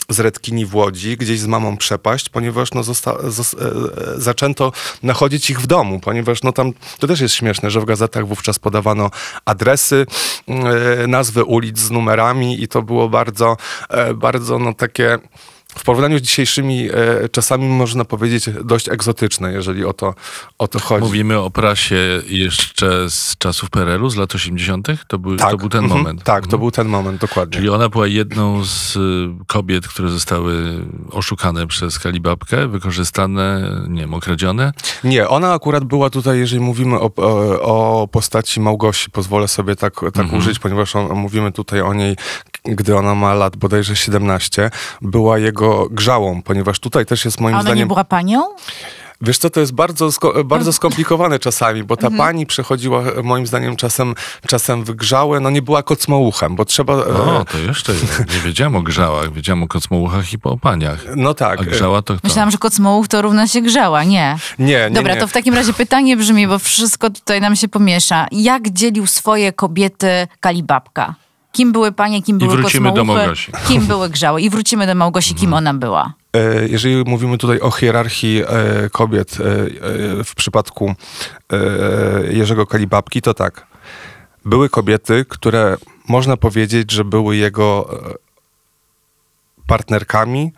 [0.08, 4.72] z Redkini w Łodzi, gdzieś z mamą przepaść, ponieważ no, zosta- zos- e, e, zaczęto
[5.02, 8.58] nachodzić ich w domu, ponieważ no, tam to też jest śmieszne, że w gazetach wówczas
[8.58, 9.10] podawano
[9.44, 10.06] adresy,
[10.48, 13.56] e, nazwy ulic z numerami i to było bardzo,
[14.14, 15.18] bardzo no, takie
[15.78, 20.14] w porównaniu z dzisiejszymi e, czasami można powiedzieć dość egzotyczne, jeżeli o to,
[20.58, 21.04] o to chodzi.
[21.04, 24.88] Mówimy o prasie jeszcze z czasów PRL-u, z lat 80.
[25.08, 26.22] To był, to był ten mhm, moment.
[26.22, 26.60] Tak, to Mhm.
[26.60, 27.54] był ten moment, dokładnie.
[27.56, 34.14] Czyli ona była jedną z y, kobiet, które zostały oszukane przez Kalibabkę, wykorzystane, nie wiem,
[34.14, 34.72] okradzione.
[35.04, 37.60] Nie, ona akurat była tutaj, jeżeli mówimy o, o,
[38.02, 40.38] o postaci Małgosi, pozwolę sobie tak, tak Mhm.
[40.38, 42.16] użyć, ponieważ on, mówimy tutaj o niej,
[42.64, 44.70] gdy ona ma lat bodajże 17,
[45.02, 47.79] była jego grzałą, ponieważ tutaj też jest moim A ona zdaniem...
[47.79, 48.42] nie była panią?
[49.20, 52.12] Wiesz co, to jest bardzo, sko- bardzo skomplikowane czasami, bo Mhm.
[52.12, 54.14] ta pani przechodziła moim zdaniem czasem,
[54.46, 56.92] czasem wygrzałe, no nie była kocmołuchem, bo trzeba...
[56.94, 57.92] e, O, to jeszcze
[58.35, 61.05] nie wiedziałem o grzałach, wiedziałem o kocmołuchach i po paniach.
[61.16, 61.61] no tak.
[61.61, 62.29] A grzała to kto?
[62.29, 64.05] Myślałam, że kocmołuch to równa się grzała.
[64.05, 64.38] Nie.
[64.59, 65.20] Nie, nie, Dobra, nie.
[65.20, 68.26] to w takim razie pytanie brzmi, bo wszystko tutaj nam się pomiesza.
[68.33, 71.14] Jak dzielił swoje kobiety Kalibabka?
[71.56, 73.52] Kim były panie, kim były wrócimy do Małgosi.
[73.68, 74.42] Kim były grzały?
[74.42, 76.12] I wrócimy do Małgosi, kim ona była.
[76.32, 78.46] E, Jeżeli mówimy tutaj o hierarchii e,
[78.92, 79.44] kobiet e,
[80.24, 80.94] w przypadku
[81.52, 81.56] e,
[82.32, 83.66] Jerzego Kalibabki, to tak.
[84.44, 85.76] Były kobiety, które
[86.08, 87.88] można powiedzieć, że były jego
[89.66, 90.52] partnerkami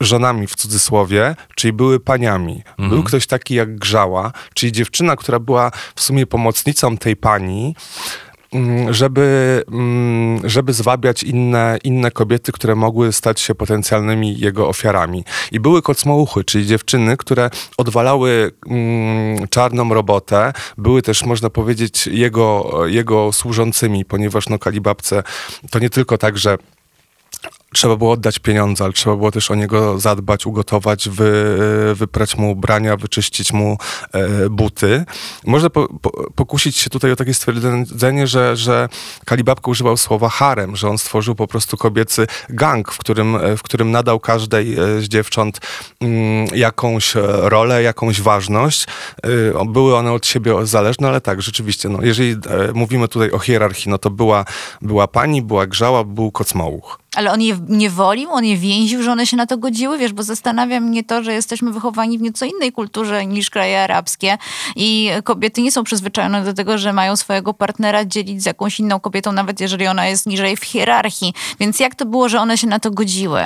[0.00, 2.62] żonami w cudzysłowie, czyli były paniami.
[2.78, 7.74] Był ktoś taki jak Grzała, czyli dziewczyna, która była w sumie pomocnicą tej pani,
[8.90, 15.24] żeby, mm, żeby zwabiać inne, inne kobiety, które mogły stać się potencjalnymi jego ofiarami.
[15.52, 22.72] I były kocmołuchy, czyli dziewczyny, które odwalały mm, czarną robotę, były też, można powiedzieć, jego,
[22.86, 25.22] jego służącymi, ponieważ no Kalibabce
[25.70, 26.58] to nie tylko tak, że
[27.72, 31.32] trzeba było oddać pieniądze, ale trzeba było też o niego zadbać, ugotować, wy,
[31.94, 33.78] wyprać mu ubrania, wyczyścić mu
[34.12, 35.04] e, buty.
[35.46, 38.88] Można po, po, pokusić się tutaj o takie stwierdzenie, że, że
[39.24, 43.90] Kalibabka używał słowa harem, że on stworzył po prostu kobiecy gang, w którym, w którym
[43.90, 45.60] nadał każdej e, z dziewcząt
[46.00, 48.86] mm, jakąś rolę, jakąś ważność.
[49.56, 52.38] E, były one od siebie zależne, ale tak, rzeczywiście, no, jeżeli e,
[52.74, 54.44] mówimy tutaj o hierarchii, no to była,
[54.82, 56.98] była pani, była grzała, był kocmołuch.
[57.16, 60.12] Ale on je nie wolił, on je więził, że one się na to godziły, wiesz,
[60.12, 64.38] bo zastanawia mnie to, że jesteśmy wychowani w nieco innej kulturze niż kraje arabskie
[64.76, 69.00] i kobiety nie są przyzwyczajone do tego, że mają swojego partnera dzielić z jakąś inną
[69.00, 71.34] kobietą, nawet jeżeli ona jest niżej w hierarchii.
[71.60, 73.40] Więc jak to było, że one się na to godziły?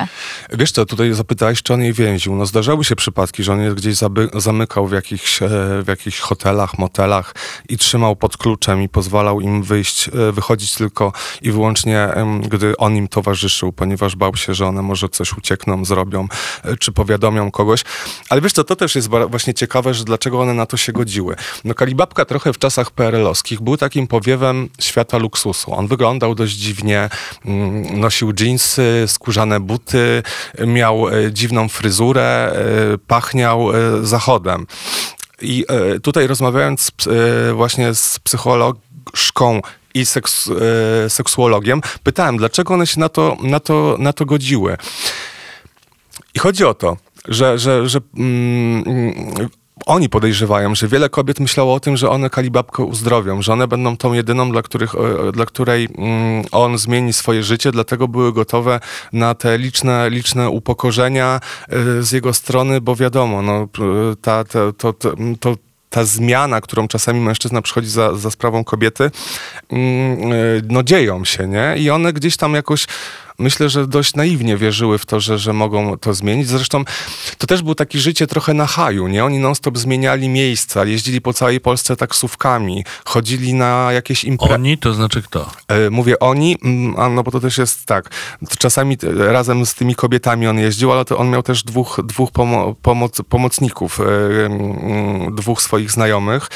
[0.53, 2.35] Wiesz co, tutaj zapytałeś, czy on je więził.
[2.35, 3.97] No zdarzały się przypadki, że on je gdzieś
[4.35, 5.49] zamykał w jakichś, e,
[5.83, 7.35] w jakichś hotelach, motelach
[7.69, 12.09] i trzymał pod kluczem i pozwalał im wyjść, e, wychodzić tylko i wyłącznie,
[12.49, 16.29] gdy on im towarzyszył, ponieważ bał się, że one może coś uciekną, zrobią,
[16.65, 17.85] e, czy powiadomią kogoś.
[18.29, 21.37] Ale wiesz co, to też jest właśnie ciekawe, że dlaczego one na to się godziły.
[21.65, 25.75] No Kalibabka trochę w czasach PRL-owskich był takim powiewem świata luksusu.
[25.75, 27.09] On wyglądał dość dziwnie,
[27.45, 30.23] mm, nosił dżinsy, skórzane buty,
[30.67, 32.53] miał e, dziwną fryzurę,
[32.95, 33.69] e, pachniał
[34.03, 34.67] zachodem.
[35.43, 35.65] I
[36.03, 36.91] tutaj rozmawiając
[37.55, 39.61] właśnie z psycholożką
[40.01, 40.51] i seks,
[41.07, 44.77] e, seksuologiem, pytałem, dlaczego one się na to, na to, na to godziły.
[46.35, 46.97] I chodzi o to,
[47.29, 48.85] że, że, że mm,
[49.87, 53.97] oni podejrzewają, że wiele kobiet myślało o tym, że one Kalibabkę uzdrowią, że one będą
[53.97, 58.81] tą jedyną, dla, których, e, dla której mm, on zmieni swoje życie, dlatego były gotowe
[59.13, 64.73] na te liczne, liczne upokorzenia e, z jego strony, bo wiadomo, no, e, ta, ta,
[64.79, 65.57] to, to, to
[65.91, 69.11] ta zmiana, którą czasami mężczyzna przychodzi za, za sprawą kobiety,
[69.71, 71.75] mm, y, no dzieją się, nie?
[71.79, 72.87] I one gdzieś tam jakoś
[73.39, 76.49] myślę, że dość naiwnie wierzyły w to, że, że mogą to zmienić.
[76.49, 76.85] Zresztą
[77.39, 79.25] to też było takie życie trochę na haju, nie?
[79.25, 84.55] Oni non-stop zmieniali miejsca, jeździli po całej Polsce taksówkami, chodzili na jakieś imprezy.
[84.55, 85.51] Oni, to znaczy kto?
[85.69, 88.11] E, Mówię oni, mm, a no bo to też jest tak.
[88.59, 92.31] Czasami e, razem z tymi kobietami on jeździł, ale to on miał też dwóch, dwóch
[92.31, 94.05] pomo- pomoc, pomocników, e,
[95.35, 96.49] dwóch swoich znajomych.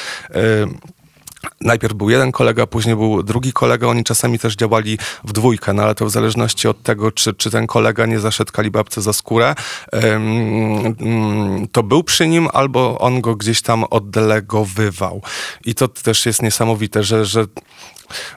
[1.61, 3.87] Najpierw był jeden kolega, później był drugi kolega.
[3.87, 7.51] Oni czasami też działali w dwójkę, no ale to w zależności od tego, czy, czy
[7.51, 9.55] ten kolega nie zaszedł kalibabce za skórę,
[9.93, 15.23] mm, to był przy nim, albo on go gdzieś tam oddelegowywał.
[15.65, 17.47] I to też jest niesamowite, że, że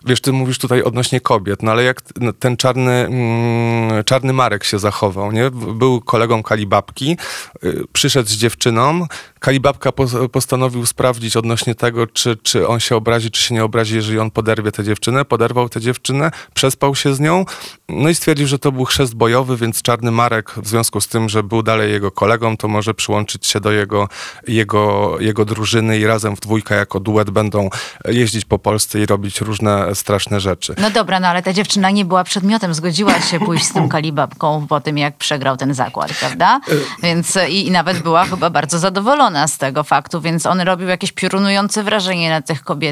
[0.05, 4.63] Wiesz, ty mówisz tutaj odnośnie kobiet, no ale jak no, ten czarny, mm, czarny Marek
[4.63, 5.51] się zachował, nie?
[5.51, 7.17] Był kolegą Kalibabki,
[7.63, 9.05] y, przyszedł z dziewczyną,
[9.39, 13.95] Kalibabka pos- postanowił sprawdzić odnośnie tego, czy, czy on się obrazi, czy się nie obrazi,
[13.95, 15.25] jeżeli on poderwie tę dziewczynę.
[15.25, 17.45] Poderwał tę dziewczynę, przespał się z nią,
[17.89, 21.29] no i stwierdził, że to był chrzest bojowy, więc czarny Marek w związku z tym,
[21.29, 24.10] że był dalej jego kolegą, to może przyłączyć się do jego,
[24.47, 27.69] jego, jego drużyny i razem w dwójkę jako duet będą
[28.06, 30.75] jeździć po Polsce i robić różne straszne rzeczy.
[30.77, 34.67] No dobra, no ale ta dziewczyna nie była przedmiotem, zgodziła się pójść z tym kalibabką
[34.67, 36.60] po tym, jak przegrał ten zakład, prawda?
[37.03, 41.12] Więc i, i nawet była chyba bardzo zadowolona z tego faktu, więc on robił jakieś
[41.12, 42.83] piorunujące wrażenie na tych kobietach.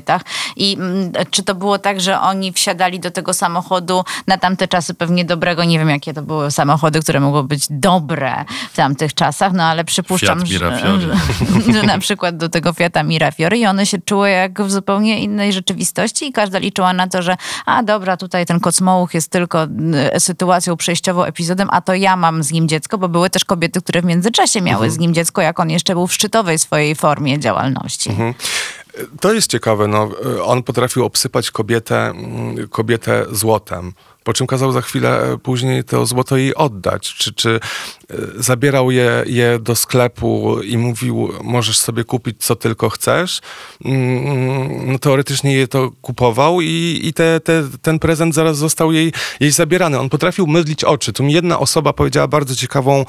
[0.56, 4.94] I mm, czy to było tak, że oni wsiadali do tego samochodu na tamte czasy
[4.94, 9.54] pewnie dobrego, nie wiem jakie to były samochody, które mogły być dobre w tamtych czasach,
[9.54, 11.12] no ale przypuszczam, że,
[11.74, 15.54] że, na przykład do tego Fiata Mirafiori i one się czuły jak w zupełnie innej
[15.54, 19.64] rzeczywistości i każda liczyła na to, że a dobra, tutaj ten kocmołuch jest tylko
[20.16, 23.82] y, sytuacją przejściową, epizodem, a to ja mam z nim dziecko, bo były też kobiety,
[23.82, 27.40] które w międzyczasie miały z nim dziecko, jak on jeszcze był w szczytowej swojej formie
[27.40, 28.10] działalności.
[29.20, 30.10] To jest ciekawe, no,
[30.44, 33.94] on potrafił obsypać kobietę, mm, kobietę złotem.
[34.24, 37.14] Po czym kazał za chwilę e, później to złoto jej oddać.
[37.14, 37.60] Czy, czy
[38.10, 43.42] e, zabierał je, je do sklepu i mówił, możesz sobie kupić co tylko chcesz.
[43.86, 49.14] Mm, No, teoretycznie je to kupował i, i te, te, ten prezent zaraz został jej,
[49.40, 50.00] jej zabierany.
[50.00, 51.14] On potrafił mydlić oczy.
[51.14, 53.06] Tu mi jedna osoba powiedziała bardzo ciekawą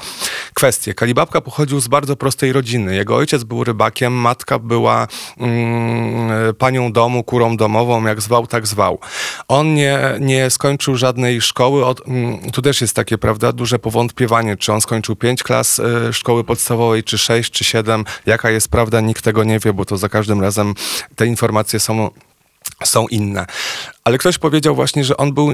[0.53, 0.93] kwestię.
[0.93, 2.95] Kalibabka pochodził z bardzo prostej rodziny.
[2.95, 8.99] Jego ojciec był rybakiem, matka była mm, panią domu, kurą domową, jak zwał, tak zwał.
[9.47, 11.85] On nie, nie skończył żadnej szkoły.
[11.85, 16.13] Od, mm, tu też jest takie, prawda, duże powątpiewanie, czy on skończył pięć klas e,
[16.13, 18.05] szkoły podstawowej, czy sześć, czy siedem.
[18.25, 20.73] Jaka jest prawda, nikt tego nie wie, bo to za każdym razem
[21.15, 22.09] te informacje są,
[22.83, 23.45] są inne.
[24.03, 25.53] Ale ktoś powiedział właśnie, że on był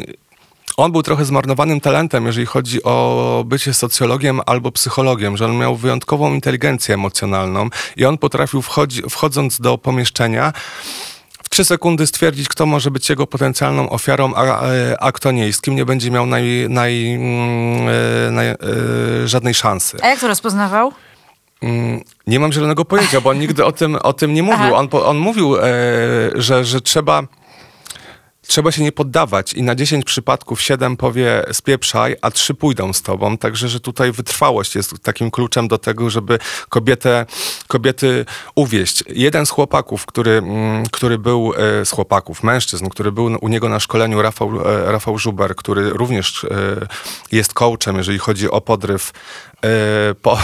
[0.77, 5.75] on był trochę zmarnowanym talentem, jeżeli chodzi o bycie socjologiem albo psychologiem, że on miał
[5.75, 10.53] wyjątkową inteligencję emocjonalną i on potrafił wchodzi, wchodząc do pomieszczenia
[11.49, 14.61] w trzy sekundy stwierdzić, kto może być jego potencjalną ofiarą, a,
[14.99, 17.87] a kto nie i z kim nie będzie miał naj, naj, mm,
[18.27, 18.55] e, naj, e,
[19.25, 19.97] żadnej szansy.
[20.01, 20.91] A jak to rozpoznawał?
[21.61, 24.75] Mm, Nie mam zielonego pojęcia, bo on nigdy o tym, o tym nie mówił.
[24.75, 25.61] On, on mówił, e,
[26.35, 27.23] że, że trzeba,
[28.49, 33.01] trzeba się nie poddawać i na 10 przypadków 7 powie spieprzaj, a 3 pójdą z
[33.01, 33.37] tobą.
[33.37, 37.25] Także, że tutaj wytrwałość jest takim kluczem do tego, żeby kobietę,
[37.67, 39.03] kobiety uwieść.
[39.07, 43.69] Jeden z chłopaków, który, mm, który był, e, z chłopaków, mężczyzn, który był u niego
[43.69, 46.47] na szkoleniu, Rafał, e, Rafał Żuber, który również e,
[47.31, 49.11] jest coachem, jeżeli chodzi o podryw
[50.21, 50.39] po,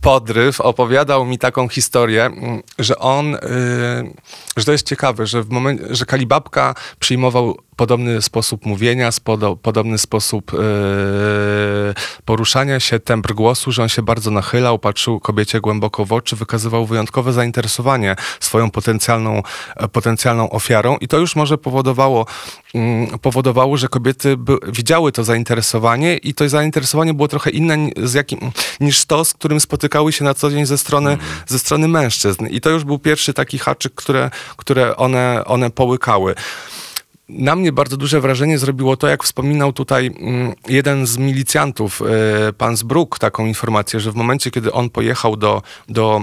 [0.00, 3.38] podryw, opowiadał mi taką historię, mm, że on, e,
[4.56, 9.98] że to jest ciekawe, że w momencie, że Kalibabka przyjmował podobny sposób mówienia, spodo, podobny
[9.98, 10.56] sposób e,
[12.24, 16.86] poruszania się, tembr głosu, że on się bardzo nachylał, patrzył kobiecie głęboko w oczy, wykazywał
[16.86, 19.42] wyjątkowe zainteresowanie swoją potencjalną,
[19.76, 22.26] e, potencjalną ofiarą i to już może powodowało,
[22.74, 28.14] mm, powodowało że kobiety by, widziały to zainteresowanie i to zainteresowanie było trochę inne z
[28.14, 28.40] jakim,
[28.80, 32.46] niż to, z którym spotykały się na co dzień ze strony, ze strony mężczyzn.
[32.46, 36.34] I to już był pierwszy taki haczyk, które, które one, one połykały.
[37.28, 42.02] Na mnie bardzo duże wrażenie zrobiło to, jak wspominał tutaj mm, jeden z milicjantów,
[42.48, 46.22] e, pan Zbruk, taką informację, że w momencie, kiedy on pojechał do, do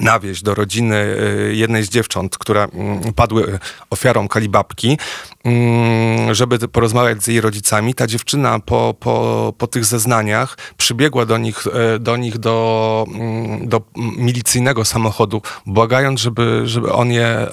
[0.00, 3.58] na wieś do rodziny e, jednej z dziewcząt, które mm, padły
[3.90, 4.98] ofiarą kalibabki,
[5.44, 7.94] mm, żeby porozmawiać z jej rodzicami.
[7.94, 13.68] Ta dziewczyna po, po, po tych zeznaniach przybiegła do nich, e, do, nich do, mm,
[13.68, 17.50] do milicyjnego samochodu, błagając, żeby, żeby on je, e,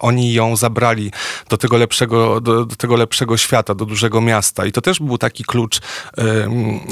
[0.00, 1.12] oni ją zabrali
[1.48, 4.66] do tego, lepszego, do, do tego lepszego świata, do dużego miasta.
[4.66, 5.80] I to też był taki klucz,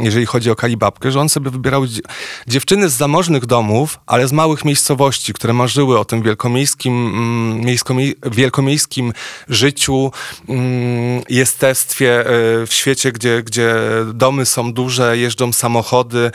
[0.02, 2.00] jeżeli chodzi o kalibabkę, że on sobie wybierał dzie-
[2.46, 8.14] dziewczyny z zamożnych domów, ale z małych miejscowości, które marzyły o tym wielkomiejskim, mm, miejskomie-
[8.30, 9.12] wielkomiejskim
[9.48, 10.12] życiu,
[10.48, 12.24] mm, jestestwie e,
[12.66, 13.74] w świecie, gdzie, gdzie
[14.14, 16.30] domy są duże, jeżdżą samochody,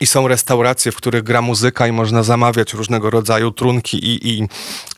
[0.00, 4.48] i są restauracje, w których gra muzyka i można zamawiać różnego rodzaju trunki i, i,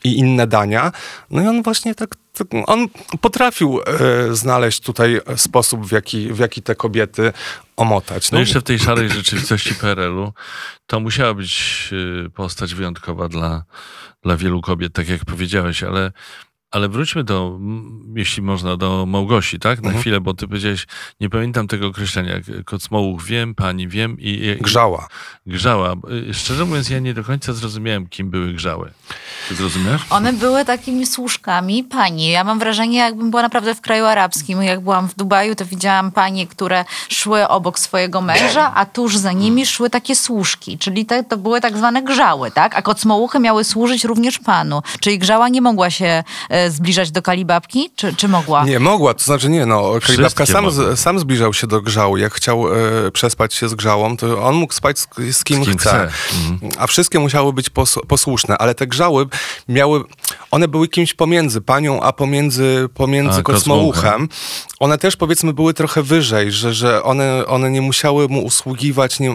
[0.03, 0.91] i inne dania.
[1.29, 2.87] No i on właśnie tak, tak on
[3.21, 7.33] potrafił e, znaleźć tutaj sposób, w jaki, w jaki te kobiety
[7.77, 8.31] omotać.
[8.31, 10.33] No jeszcze w tej szarej rzeczywistości PRL-u
[10.87, 11.89] to musiała być
[12.25, 13.63] y, postać wyjątkowa dla,
[14.23, 16.11] dla wielu kobiet, tak jak powiedziałeś, ale,
[16.71, 17.59] ale wróćmy do,
[18.15, 19.81] jeśli można, do Małgosi, tak?
[19.81, 20.01] Na Mhm.
[20.01, 20.87] chwilę, bo ty powiedziałeś,
[21.19, 24.29] nie pamiętam tego określenia, jak Kocmołuch wiem, pani wiem i...
[24.29, 25.07] i Grzała.
[25.45, 25.93] Grzała.
[26.29, 28.91] Y, Szczerze mówiąc, ja nie do końca zrozumiałem, kim były grzały.
[29.49, 30.01] Ty zrozumiesz?
[30.09, 32.29] One były takimi służkami pani.
[32.29, 34.63] Ja mam wrażenie, jakbym była naprawdę w kraju arabskim.
[34.63, 39.31] Jak byłam w Dubaju, to widziałam panie, które szły obok swojego męża, a tuż za
[39.31, 40.77] nimi szły takie służki.
[40.77, 42.75] Czyli te, to były tak zwane grzały, tak?
[42.75, 44.81] A kocmołuchy miały służyć również panu.
[44.99, 47.91] Czyli grzała nie mogła się e, zbliżać do kalibabki?
[47.95, 48.65] Czy, czy mogła?
[48.65, 52.17] Nie, mogła, to znaczy nie, no, Kalibabka sam, z, sam zbliżał się do grzału.
[52.17, 52.73] Jak chciał
[53.07, 55.89] e, przespać się z grzałą, to on mógł spać z, z, kim, Z kim chce.
[55.89, 56.11] chce.
[56.77, 59.27] A wszystkie musiały być pos, posłuszne, ale te grzały
[59.67, 60.03] miały,
[60.51, 64.29] one były kimś pomiędzy panią, a pomiędzy, pomiędzy A, kosmouchem.
[64.79, 69.19] One też powiedzmy były trochę wyżej, że, że one, one nie musiały mu usługiwać.
[69.19, 69.31] Nie,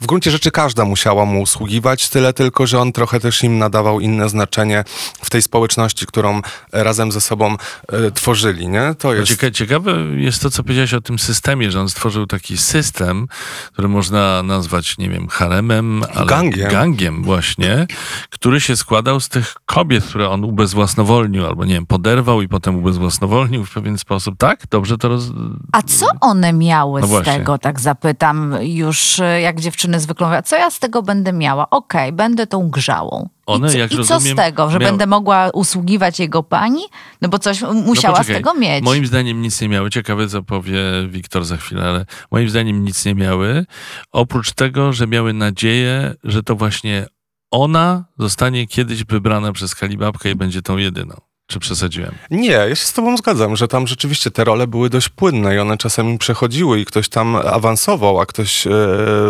[0.00, 4.00] w gruncie rzeczy każda musiała mu usługiwać, tyle tylko, że on trochę też im nadawał
[4.00, 4.84] inne znaczenie
[5.22, 6.40] w tej społeczności, którą
[6.72, 7.56] razem ze sobą
[7.92, 8.94] e, tworzyli, nie?
[8.98, 9.32] To jest...
[9.32, 13.28] Cieka- ciekawe jest to, co powiedziałeś o tym systemie, że on stworzył taki system,
[13.72, 16.70] który można nazwać, nie wiem, haremem, ale Gangiem.
[16.70, 17.86] gangiem właśnie,
[18.30, 22.76] który się składał z tych kobiet, które on ubezwłasnowolnił, albo nie wiem, poderwał i potem
[22.76, 24.34] ubezwłasnowolnił w pewien sposób.
[24.38, 24.60] Tak?
[24.70, 25.24] Dobrze to roz...
[25.72, 27.32] A co one miały No z właśnie.
[27.32, 31.70] tego, tak zapytam już, jak dziewczyny zwykle mówią, co ja z tego będę miała?
[31.70, 33.28] Okej, będę tą grzałą.
[33.46, 36.80] One, I, co, I co z rozumiem, tego, że miał- będę mogła usługiwać jego pani?
[37.22, 38.84] No bo coś No musiała z poczekaj, tego mieć.
[38.84, 39.90] Moim zdaniem nic nie miały.
[39.90, 43.66] Ciekawe, co powie Wiktor za chwilę, ale moim zdaniem nic nie miały.
[44.12, 47.06] Oprócz tego, że miały nadzieję, że to właśnie
[47.50, 51.20] ona zostanie kiedyś wybrana przez Kalibabkę i będzie tą jedyną.
[51.48, 52.14] Czy przesadziłem?
[52.30, 55.58] Nie, ja się z tobą zgadzam, że tam rzeczywiście te role były dość płynne i
[55.58, 58.70] one czasami przechodziły i ktoś tam awansował, a ktoś e,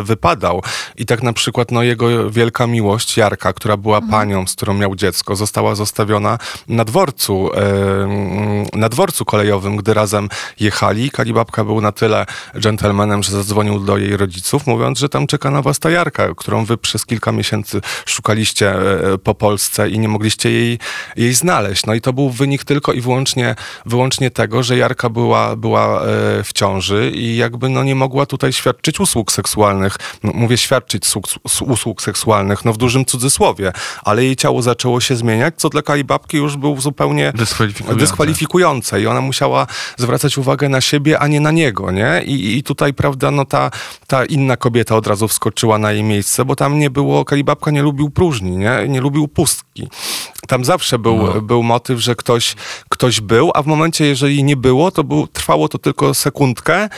[0.02, 0.62] wypadał.
[0.96, 4.96] I tak na przykład no, jego wielka miłość, Jarka, która była panią, z którą miał
[4.96, 10.28] dziecko, została zostawiona na dworcu, e, na dworcu kolejowym, gdy razem
[10.60, 11.10] jechali.
[11.10, 12.26] Kalibabka był na tyle
[12.58, 16.64] dżentelmenem, że zadzwonił do jej rodziców, mówiąc, że tam czeka na was ta Jarka, którą
[16.64, 20.78] wy przez kilka miesięcy szukaliście e, po Polsce i nie mogliście jej,
[21.16, 21.86] jej znaleźć.
[21.86, 23.54] No i to był wynik tylko i wyłącznie,
[23.86, 26.04] wyłącznie tego, że Jarka była, była e,
[26.44, 29.96] w ciąży i jakby no nie mogła tutaj świadczyć usług seksualnych.
[30.22, 31.26] No, mówię świadczyć usług,
[31.60, 33.72] usług seksualnych, no w dużym cudzysłowie,
[34.04, 38.00] ale jej ciało zaczęło się zmieniać, co dla Kalibabki już był zupełnie Dyskwalifikujące.
[38.00, 42.22] dyskwalifikujące i ona musiała zwracać uwagę na siebie, a nie na niego, nie?
[42.26, 43.70] I, i tutaj, prawda, no ta,
[44.06, 47.82] ta inna kobieta od razu wskoczyła na jej miejsce, bo tam nie było, Kalibabka nie
[47.82, 48.88] lubił próżni, nie?
[48.88, 49.88] Nie lubił pustki.
[50.46, 51.40] Tam zawsze był, No.
[51.40, 52.54] był motyw, że ktoś,
[52.88, 56.88] ktoś był, a w momencie, jeżeli nie było, to był, trwało to tylko sekundkę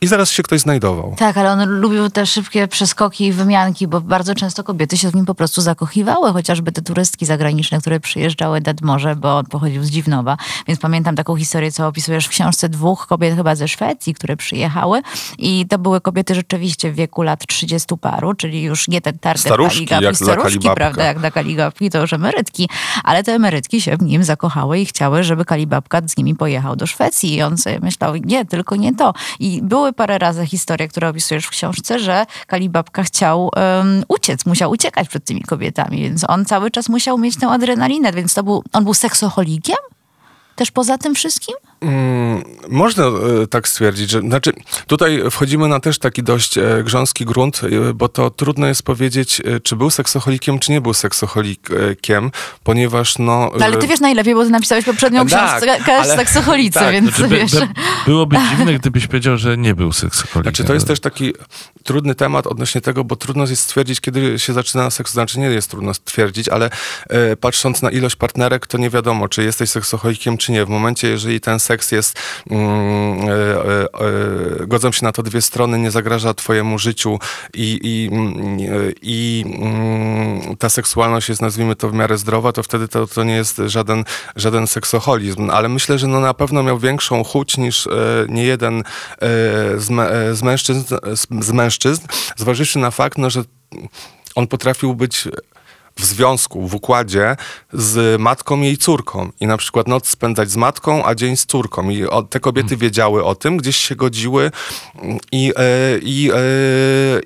[0.00, 1.14] i zaraz się ktoś znajdował.
[1.18, 5.14] Tak, ale on lubił te szybkie przeskoki i wymianki, bo bardzo często kobiety się w
[5.14, 9.84] nim po prostu zakochiwały, chociażby te turystki zagraniczne, które przyjeżdżały nad morze, bo on pochodził
[9.84, 10.36] z Dziwnowa.
[10.68, 15.02] Więc pamiętam taką historię, co opisujesz w książce dwóch kobiet chyba ze Szwecji, które przyjechały
[15.38, 19.40] i to były kobiety rzeczywiście w wieku lat 30 paru, czyli już nie ten target
[19.40, 22.68] Staruszki, kaligapki, jak staruszki, prawda, jak dla kaligapki, to już emerytki,
[23.04, 26.86] ale te emerytki się w nim zakochały i chciały, żeby kalibabka z nimi pojechał do
[26.86, 29.14] Szwecji i on sobie myślał, nie, tylko nie to.
[29.38, 34.70] I były parę razy historie, które opisujesz w książce, że kalibabka chciał um, uciec, musiał
[34.70, 38.62] uciekać przed tymi kobietami, więc on cały czas musiał mieć tę adrenalinę, więc to był,
[38.72, 39.76] on był seksoholikiem?
[40.56, 41.54] Też poza tym wszystkim?
[41.80, 44.52] Mm, można e, tak stwierdzić, że znaczy
[44.86, 49.42] tutaj wchodzimy na też taki dość e, grząski grunt, e, bo to trudno jest powiedzieć,
[49.62, 52.30] czy był seksoholikiem, czy nie był seksoholikiem,
[52.64, 53.50] ponieważ no...
[53.58, 57.06] No, ale ty wiesz najlepiej, bo ty napisałeś poprzednią Tak, książkę ale- seksoholicy, tak, więc
[57.06, 57.52] Znaczy, by, wiesz...
[57.52, 57.68] by,
[58.06, 60.42] byłoby dziwne, gdybyś powiedział, że nie był seksoholikiem.
[60.42, 61.32] Znaczy, to jest też taki
[61.84, 65.12] trudny temat odnośnie tego, bo trudno jest stwierdzić, kiedy się zaczyna seks.
[65.12, 66.70] Znaczy, nie jest trudno stwierdzić, ale
[67.08, 70.64] e, patrząc na ilość partnerek, to nie wiadomo, czy jesteś seksoholikiem, czy nie.
[70.64, 72.18] W momencie, jeżeli ten seks jest,
[72.50, 73.84] mm, e, e,
[74.62, 77.18] e, godzą się na to dwie strony, nie zagraża twojemu życiu
[77.54, 78.10] i, i,
[79.02, 83.36] i mm, ta seksualność jest, nazwijmy to, w miarę zdrowa, to wtedy to, to nie
[83.36, 84.04] jest żaden,
[84.36, 85.50] żaden seksoholizm.
[85.50, 87.88] Ale myślę, że no na pewno miał większą chuć niż
[88.28, 88.82] nie jeden
[89.76, 89.86] z,
[90.38, 90.80] z, mężczyzn,
[91.14, 92.06] z, z mężczyzn,
[92.36, 93.44] zważywszy na fakt, no, że
[94.34, 95.28] on potrafił być
[95.98, 97.36] w związku, w układzie
[97.72, 99.30] z matką i jej córką.
[99.40, 101.90] I na przykład noc spędzać z matką, a dzień z córką.
[101.90, 104.50] I o, te kobiety wiedziały o tym, gdzieś się godziły
[105.02, 106.36] mm, i, e, i, e,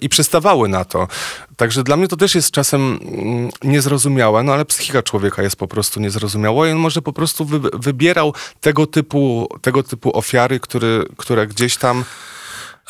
[0.01, 1.09] i przystawały na to.
[1.57, 5.69] Także dla mnie to też jest czasem mm, niezrozumiałe, no ale psychika człowieka jest po
[5.69, 11.05] prostu niezrozumiała i on może po prostu wy, wybierał tego typu, tego typu ofiary, który,
[11.17, 12.05] które gdzieś tam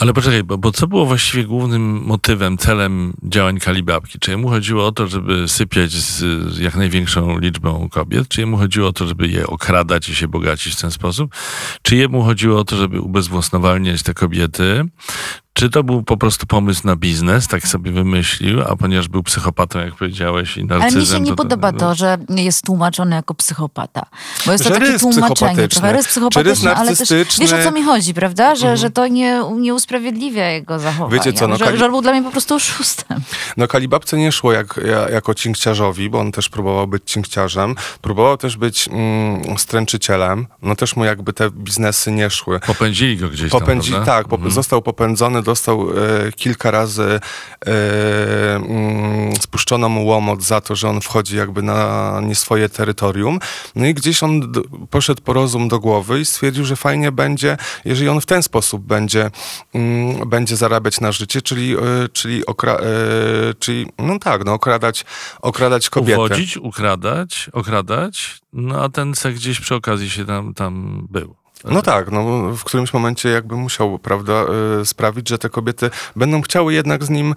[0.01, 4.18] Ale poczekaj, bo, bo co było właściwie głównym motywem, celem działań Kalibabki?
[4.18, 6.18] Czy jemu chodziło o to, żeby sypiać z,
[6.55, 8.28] z jak największą liczbą kobiet?
[8.28, 11.34] Czy jemu chodziło o to, żeby je okradać i się bogacić w ten sposób?
[11.82, 14.84] Czy jemu chodziło o to, żeby ubezwłasnowalniać te kobiety?
[15.61, 19.78] Czy to był po prostu pomysł na biznes, tak sobie wymyślił, a ponieważ był psychopatą,
[19.78, 20.92] jak powiedziałeś, i narcyzem...
[20.92, 24.06] Ale mi się nie to- podoba to, że jest tłumaczony jako psychopata.
[24.46, 25.68] Bo jest to Że takie rys tłumaczenie.
[25.68, 27.08] Trochę rys psychopatyczny, ale też
[27.40, 28.54] wiesz o co mi chodzi, prawda?
[28.54, 31.12] Że, że to nie, nie usprawiedliwia jego zachowania.
[31.24, 33.20] Wiecie co, no, że, Kali- że on był dla mnie po prostu oszustem.
[33.56, 37.74] No Kalibabce nie szło jak, ja, jako cinkciarzowi, bo on też próbował być cinkciarzem.
[38.00, 40.46] Próbował też być mm, stręczycielem.
[40.62, 42.61] No też mu jakby te biznesy nie szły.
[42.61, 44.46] Popędzili go gdzieś Popędzi, tam, tak, prawda?
[44.46, 47.20] pop- został popędzony, dostał e, kilka razy
[47.66, 47.70] e,
[48.57, 53.38] mm, spuszczono mu łomot za to, że on wchodzi jakby na nie swoje terytorium.
[53.76, 54.53] No i gdzieś on
[54.90, 58.82] poszedł po rozum do głowy i stwierdził, że fajnie będzie, jeżeli on w ten sposób
[58.82, 59.30] będzie,
[59.74, 61.78] mm, będzie zarabiać na życie, czyli, e,
[62.12, 62.80] czyli, okra-
[63.59, 65.05] czyli no tak, no okradać,
[65.42, 66.20] okradać kobietę.
[66.20, 71.39] Uwodzić, ukradać, okradać, no a ten seks gdzieś przy okazji się tam, tam był.
[71.64, 72.22] No tak, no
[72.56, 74.44] w którymś momencie jakby musiał, prawda,
[74.80, 77.34] y, sprawić, że te kobiety będą chciały jednak z nim,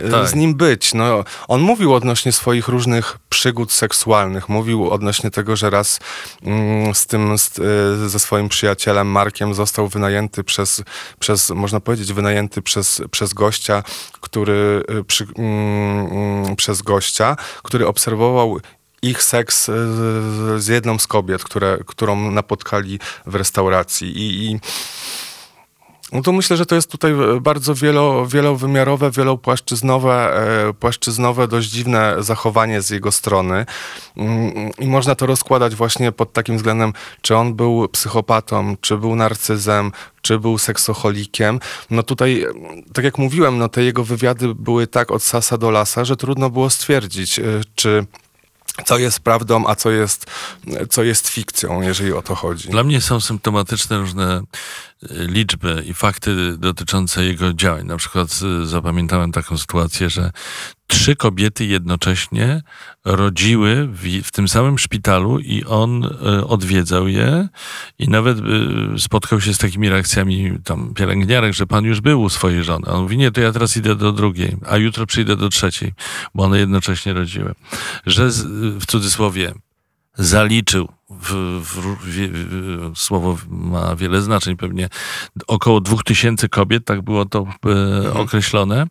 [0.00, 0.28] y, Tak.
[0.28, 0.94] z nim być.
[0.94, 6.00] No, on mówił odnośnie swoich różnych przygód seksualnych, mówił odnośnie tego, że raz
[6.42, 7.58] mm, z tym, z,
[8.04, 10.82] y, ze swoim przyjacielem Markiem został wynajęty przez,
[11.18, 13.82] przez można powiedzieć, wynajęty przez, przez gościa,
[14.20, 18.60] który, przy, mm, mm, przez gościa, który obserwował
[19.02, 19.72] ich seks e,
[20.58, 24.18] z, jedną z kobiet, które, którą napotkali w restauracji.
[24.18, 24.60] I, i
[26.12, 30.36] No to myślę, że to jest tutaj bardzo wielo, wielowymiarowe, wielopłaszczyznowe,
[30.68, 33.66] e, płaszczyznowe, dość dziwne zachowanie z jego strony.
[34.16, 39.16] Mm, I można to rozkładać właśnie pod takim względem, czy on był psychopatą, czy był
[39.16, 39.92] narcyzem,
[40.22, 41.60] czy był seksocholikiem.
[41.90, 42.46] No tutaj,
[42.92, 46.50] tak jak mówiłem, no te jego wywiady były tak od sasa do lasa, że trudno
[46.50, 47.42] było stwierdzić, e,
[47.74, 48.06] czy
[48.84, 50.26] co jest prawdą, a co jest,
[50.90, 52.68] co jest fikcją, jeżeli o to chodzi.
[52.68, 54.42] Dla mnie są symptomatyczne różne
[55.10, 57.86] liczby i fakty dotyczące jego działań.
[57.86, 58.28] Na przykład
[58.64, 60.30] zapamiętałem taką sytuację, że
[60.92, 62.62] trzy kobiety jednocześnie
[63.04, 67.48] rodziły w, w, tym samym szpitalu i on y, odwiedzał je
[67.98, 72.28] i nawet y, spotkał się z takimi reakcjami tam pielęgniarek, że pan już był u
[72.28, 72.86] swojej żony.
[72.86, 75.92] On mówi, nie, to ja teraz idę do drugiej, a jutro przyjdę do trzeciej,
[76.34, 77.54] bo one jednocześnie rodziły.
[78.06, 78.46] Że z,
[78.82, 79.52] w cudzysłowie
[80.14, 81.96] zaliczył, w, w,
[82.92, 84.88] w, słowo ma wiele znaczeń, pewnie
[85.46, 88.16] około dwóch tysięcy kobiet, tak było to e, mhm.
[88.16, 88.86] określone.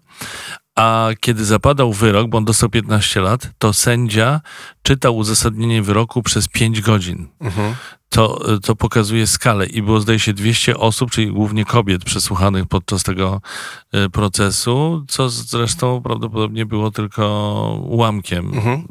[0.76, 4.42] A kiedy zapadał wyrok, bo on dostał 15 lat, to sędzia
[4.84, 7.28] czytał uzasadnienie wyroku przez 5 godzin.
[7.40, 7.76] Mhm
[8.12, 9.66] to, to pokazuje skalę.
[9.66, 13.42] I było, zdaje się, 200 osób, czyli głównie kobiet przesłuchanych podczas tego
[13.92, 17.24] e, procesu, co zresztą prawdopodobnie było tylko
[17.84, 18.88] ułamkiem mhm.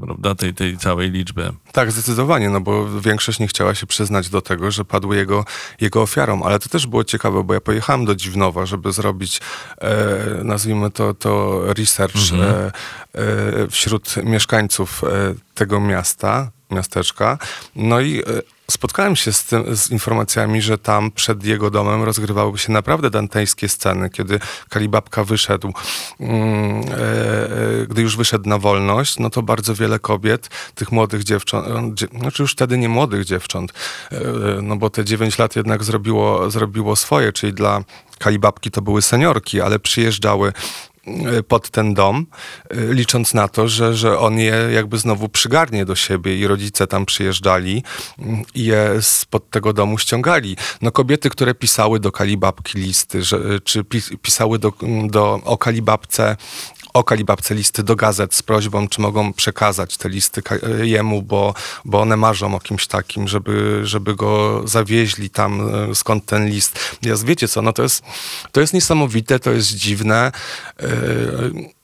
[0.00, 1.52] prawda, tej, tej całej liczby.
[1.72, 5.44] Tak, zdecydowanie, no bo większość nie chciała się przyznać do tego, że padły jego,
[5.80, 6.42] jego ofiarą.
[6.42, 9.40] Ale to też było ciekawe, bo ja pojechałem do Dziwnowa, żeby zrobić,
[9.80, 12.42] e, nazwijmy to, to research mhm.
[12.42, 12.72] e,
[13.14, 17.38] e, wśród mieszkańców e, tego miasta, miasteczka.
[17.76, 18.22] No i e,
[18.70, 23.68] spotkałem się z, tym, z, informacjami, że tam przed jego domem rozgrywały się naprawdę dantejskie
[23.68, 25.72] sceny, kiedy Kalibabka wyszedł,
[26.20, 26.94] mm, e,
[27.82, 31.66] e, gdy już wyszedł na wolność, no to bardzo wiele kobiet, tych młodych dziewcząt,
[32.18, 33.72] znaczy już wtedy nie młodych dziewcząt,
[34.62, 37.84] no bo te 9 lat jednak zrobiło, zrobiło swoje, czyli dla
[38.18, 40.52] Kalibabki to były seniorki, ale przyjeżdżały
[41.48, 42.26] pod ten dom,
[42.74, 46.86] y, licząc na to, że, że on je jakby znowu przygarnie do siebie i rodzice
[46.86, 47.82] tam przyjeżdżali
[48.18, 50.56] mm, i je spod tego domu ściągali.
[50.82, 53.84] No kobiety, które pisały do Kalibabki listy, że, czy
[54.22, 54.72] pisały do,
[55.06, 56.36] do, o Kalibabce
[56.92, 60.42] o Kalibabce listy do gazet z prośbą, czy mogą przekazać te listy
[60.82, 66.26] jemu, bo, bo one marzą o kimś takim, żeby, żeby go zawieźli tam, e, skąd
[66.26, 66.98] ten list.
[67.02, 68.04] Jest, wiecie co, no to jest,
[68.52, 70.32] to jest niesamowite, to jest dziwne.
[70.82, 71.81] Yy,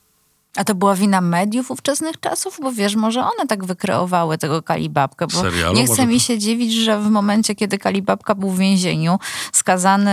[0.57, 2.59] a to była wina mediów ówczesnych czasów?
[2.63, 5.27] Bo wiesz, może one tak wykreowały tego Kalibabkę.
[5.27, 5.77] Bo Serialu?
[5.77, 9.19] nie chce mi się dziwić, że w momencie, kiedy Kalibabka był w więzieniu,
[9.53, 10.11] skazany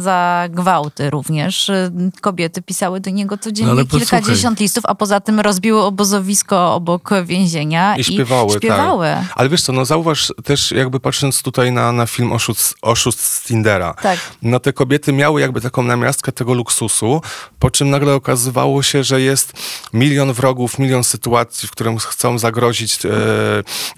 [0.00, 1.70] za gwałty również,
[2.20, 7.96] kobiety pisały do niego codziennie no kilkadziesiąt listów, a poza tym rozbiły obozowisko obok więzienia
[7.96, 8.54] i śpiewały.
[8.54, 9.06] I śpiewały.
[9.06, 9.24] Tak.
[9.34, 13.42] Ale wiesz co, no zauważ też jakby patrząc tutaj na, na film Oszust, Oszust z
[13.42, 14.18] Tindera, tak.
[14.42, 17.22] no te kobiety miały jakby taką namiastkę tego luksusu,
[17.58, 19.52] po czym nagle okazywało się, że jest
[19.92, 23.08] milion wrogów, milion sytuacji, w którym chcą zagrozić e,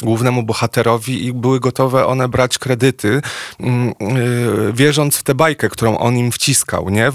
[0.03, 3.23] głównemu bohaterowi i były gotowe one brać kredyty,
[3.61, 3.93] mm, e,
[4.73, 7.11] wierząc w tę bajkę, którą on im wciskał, nie?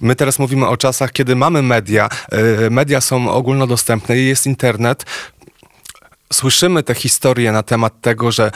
[0.00, 5.04] My teraz mówimy o czasach, kiedy mamy media, e, media są ogólnodostępne, jest internet,
[6.32, 8.50] słyszymy te historie na temat tego, że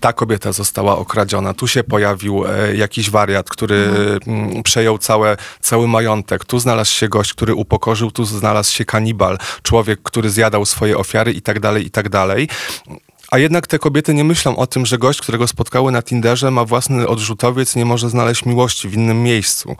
[0.00, 1.54] ta kobieta została okradziona.
[1.54, 3.90] Tu się pojawił e, jakiś wariat, który
[4.26, 4.62] mhm.
[4.62, 6.44] przejął całe, cały majątek.
[6.44, 11.32] Tu znalazł się gość, który upokorzył, tu znalazł się kanibal, człowiek, który zjadał swoje ofiary
[11.32, 12.48] i tak dalej, i tak dalej.
[13.30, 16.64] A jednak te kobiety nie myślą o tym, że gość, którego spotkały na Tinderze, ma
[16.64, 19.76] własny odrzutowiec, nie może znaleźć miłości w innym miejscu.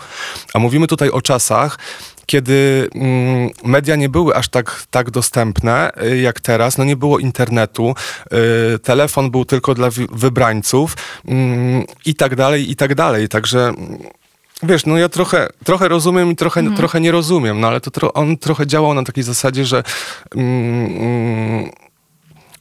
[0.55, 1.79] A mówimy tutaj o czasach,
[2.27, 7.19] kiedy mm, media nie były aż tak, tak dostępne y, jak teraz, no nie było
[7.19, 7.95] internetu,
[8.75, 10.97] y, telefon był tylko dla wybrańców
[11.29, 13.29] mm, i tak dalej, i tak dalej.
[13.29, 13.73] Także
[14.63, 16.77] Wiesz, no ja trochę, trochę rozumiem i trochę, mm.
[16.77, 19.83] trochę nie rozumiem, no ale to tro, on trochę działał na takiej zasadzie, że
[20.35, 21.71] mm, mm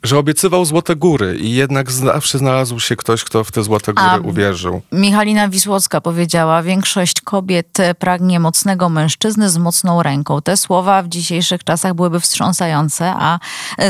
[0.06, 4.08] że obiecywał Złote Góry i jednak zawsze znalazł się ktoś, kto w te Złote Góry
[4.08, 4.82] A uwierzył.
[4.92, 10.42] Michalina Wisłocka powiedziała, większość kobiet pragnie mocnego mężczyzny z mocną ręką.
[10.42, 13.40] Te słowa w dzisiejszych czasach byłyby wstrząsające, a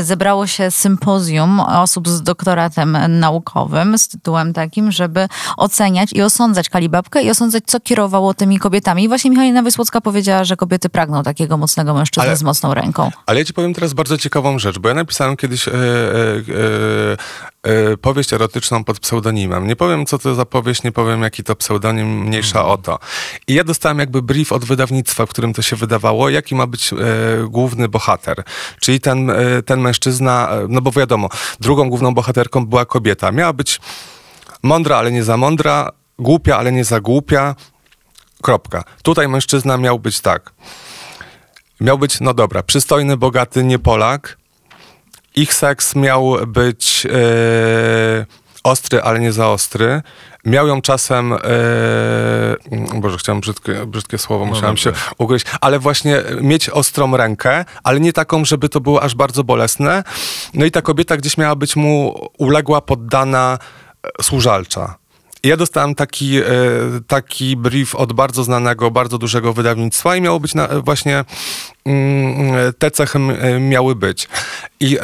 [0.02, 7.22] zebrało się sympozjum osób z doktoratem naukowym z tytułem takim, żeby oceniać i osądzać Kalibabkę
[7.22, 9.02] i osądzać, co kierowało tymi kobietami.
[9.04, 13.10] I właśnie Michalina Wisłocka powiedziała, że kobiety pragną takiego mocnego mężczyzny ale, z mocną ręką.
[13.26, 15.72] Ale ja ci powiem teraz bardzo ciekawą rzecz, bo ja napisałem kiedyś e,
[18.00, 19.66] powieść erotyczną pod pseudonimem.
[19.66, 22.74] Nie powiem, co to za powieść, nie powiem, jaki to pseudonim, mniejsza mhm.
[22.74, 22.98] o to.
[23.48, 26.90] I ja dostałem jakby brief od wydawnictwa, w którym to się wydawało, jaki ma być
[27.48, 28.42] główny bohater.
[28.80, 29.32] Czyli ten,
[29.66, 31.28] ten mężczyzna, no bo wiadomo,
[31.60, 33.32] drugą główną bohaterką była kobieta.
[33.32, 33.80] Miała być
[34.62, 37.54] mądra, ale nie za mądra, głupia, ale nie za głupia,
[38.42, 38.84] Kropka.
[39.02, 40.52] Tutaj mężczyzna miał być tak.
[41.80, 44.38] Miał być, no dobra, przystojny, bogaty, nie Polak.
[45.38, 48.26] Ich seks miał być e,
[48.64, 50.02] ostry, ale nie za ostry.
[50.44, 51.38] Miał ją czasem, e,
[52.94, 55.06] Boże, chciałem brzydkie, brzydkie słowo, musiałem się dobrze.
[55.18, 60.04] ugryźć, ale właśnie mieć ostrą rękę, ale nie taką, żeby to było aż bardzo bolesne.
[60.54, 63.58] No i ta kobieta gdzieś miała być mu uległa, poddana,
[64.18, 64.98] e, służalcza.
[65.44, 66.40] Ja dostałem taki,
[67.06, 71.24] taki brief od bardzo znanego, bardzo dużego wydawnictwa i miało być na, właśnie
[72.78, 74.28] te cechy e, miały być.
[74.80, 75.00] I e,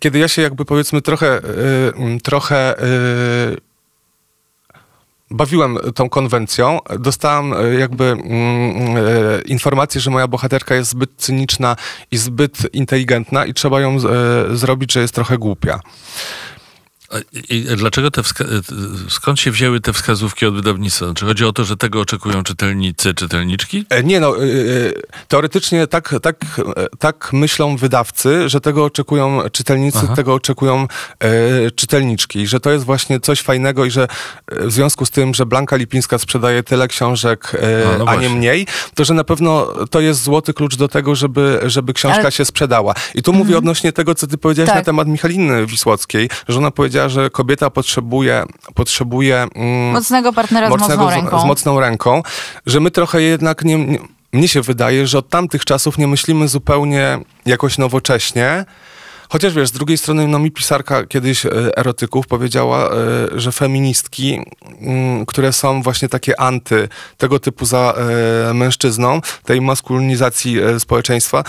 [0.00, 1.40] kiedy ja się jakby powiedzmy trochę, e,
[2.22, 2.74] trochę
[5.30, 8.16] bawiłem tą konwencją, dostałem e, jakby
[9.46, 11.76] informację, że moja bohaterka jest zbyt cyniczna
[12.10, 13.96] i zbyt inteligentna i trzeba ją
[14.52, 15.80] zrobić, że jest trochę głupia.
[17.50, 18.44] I dlaczego te wska-
[19.08, 21.06] skąd się wzięły te wskazówki od wydawnictwa?
[21.14, 23.84] Czy chodzi o to, że tego oczekują czytelnicy, czytelniczki?
[23.90, 24.94] E, Nie no, y,
[25.28, 26.36] teoretycznie tak, tak,
[26.76, 30.16] e, tak myślą wydawcy, że tego oczekują czytelnicy, Aha.
[30.16, 30.86] tego oczekują
[31.20, 34.02] e, czytelniczki, że to jest właśnie coś fajnego i że
[34.46, 38.16] e, w związku z tym, że Blanka Lipińska sprzedaje tyle książek, e, A, no a
[38.16, 42.20] nie mniej, to że na pewno to jest złoty klucz do tego, żeby, żeby książka
[42.20, 42.94] Ale- się sprzedała.
[43.14, 44.76] I tu mówię odnośnie tego, co ty powiedziałeś Tak.
[44.78, 48.44] na temat Michaliny Wisłockiej, że ona powiedziała, że kobieta potrzebuje,
[48.74, 51.40] potrzebuje mm, Mocnego partnera z mocnego mocną z- ręką.
[51.40, 52.22] z mocną ręką,
[52.66, 53.98] że my trochę jednak nie, nie
[54.32, 58.64] mnie się wydaje, że od tamtych czasów nie myślimy zupełnie jakoś nowocześnie.
[59.28, 62.90] Chociaż wiesz, z drugiej strony, no mi pisarka kiedyś e, erotyków powiedziała, e,
[63.40, 64.40] że feministki,
[64.80, 67.94] mm, które są właśnie takie anty tego typu za
[68.50, 71.44] e, mężczyzną, tej maskulinizacji społeczeństwa,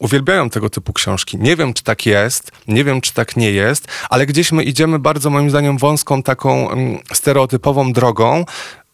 [0.00, 1.38] uwielbiają tego typu książki.
[1.38, 4.98] Nie wiem, czy tak jest, nie wiem, czy tak nie jest, ale gdzieś my idziemy
[4.98, 8.44] bardzo, moim zdaniem, wąską, taką mm, stereotypową drogą,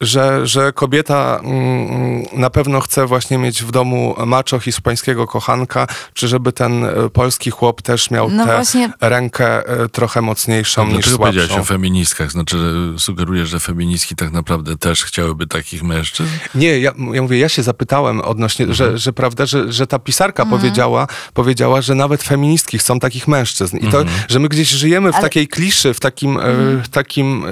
[0.01, 6.27] że, że kobieta mm, na pewno chce właśnie mieć w domu macho hiszpańskiego kochanka, czy
[6.27, 10.93] żeby ten e, polski chłop też miał No tę właśnie- rękę e, trochę mocniejszą niż
[10.93, 11.61] Dlaczego powiedziałeś słabszą.
[11.61, 12.31] o feministkach?
[12.31, 16.29] Znaczy, że sugerujesz, że feministki tak naprawdę też chciałyby takich mężczyzn?
[16.55, 18.75] Nie, ja, ja mówię, ja się zapytałem odnośnie, Mhm.
[18.91, 23.77] że, że prawda, że, że ta pisarka powiedziała, powiedziała, że nawet feministki chcą takich mężczyzn.
[23.77, 24.17] I to, Mhm.
[24.27, 26.41] że my gdzieś żyjemy w Ale- takiej kliszy, w takim, e,
[26.83, 27.49] w takim e,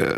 [0.00, 0.14] e,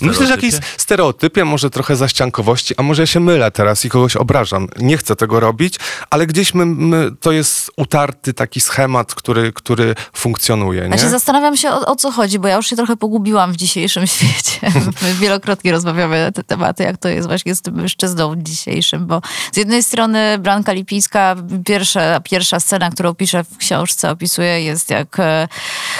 [0.00, 4.16] Myślę, że jakiś stereotypie, może trochę zaściankowości, a może ja się mylę teraz i kogoś
[4.16, 4.68] obrażam.
[4.78, 5.74] Nie chcę tego robić,
[6.10, 10.82] ale gdzieś my, my, to jest utarty taki schemat, który, który funkcjonuje.
[10.82, 10.88] Nie?
[10.88, 13.56] Ja się zastanawiam się, o, o co chodzi, bo ja już się trochę pogubiłam w
[13.56, 14.80] dzisiejszym świecie.
[15.02, 19.22] My wielokrotnie rozmawiamy na te tematy, jak to jest właśnie z tym mężczyzną dzisiejszym, bo
[19.52, 21.36] z jednej strony Blanka Lipińska,
[21.66, 25.48] pierwsza, pierwsza scena, którą pisze w książce, opisuje, jest jak e,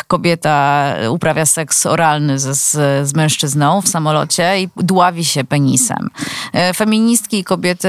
[0.06, 2.48] kobieta uprawia seks oralny z,
[3.08, 6.10] z mężczyzną w samolocie i dławi się penisem.
[6.52, 7.88] E, Feministki i kobiety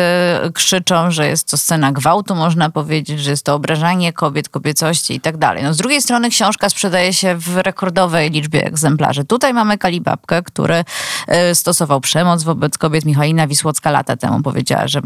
[0.54, 5.20] krzyczą, że jest to scena gwałtu, można powiedzieć, że jest to obrażanie kobiet, kobiecości i
[5.20, 5.64] tak dalej.
[5.64, 9.26] No, z drugiej strony książka sprzedaje się w rekordowej liczbie egzemplarzy.
[9.26, 10.84] Tutaj mamy Kalibabkę, który
[11.28, 13.06] e, stosował przemoc wobec kobiet.
[13.06, 15.02] Michalina Wisłocka lata temu powiedziała, że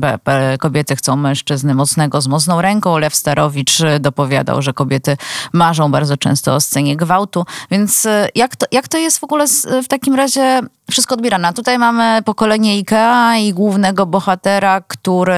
[0.59, 2.97] kobiety chcą mężczyzny mocnego z mocną ręką.
[2.97, 5.17] Lew Starowicz dopowiadał, że kobiety
[5.53, 7.45] marzą bardzo często o scenie gwałtu.
[7.71, 9.45] Więc e, jak to, jak to jest w ogóle
[9.83, 11.47] w takim razie wszystko odbierane?
[11.47, 15.33] A Tutaj mamy pokolenie Ikea i głównego bohatera, który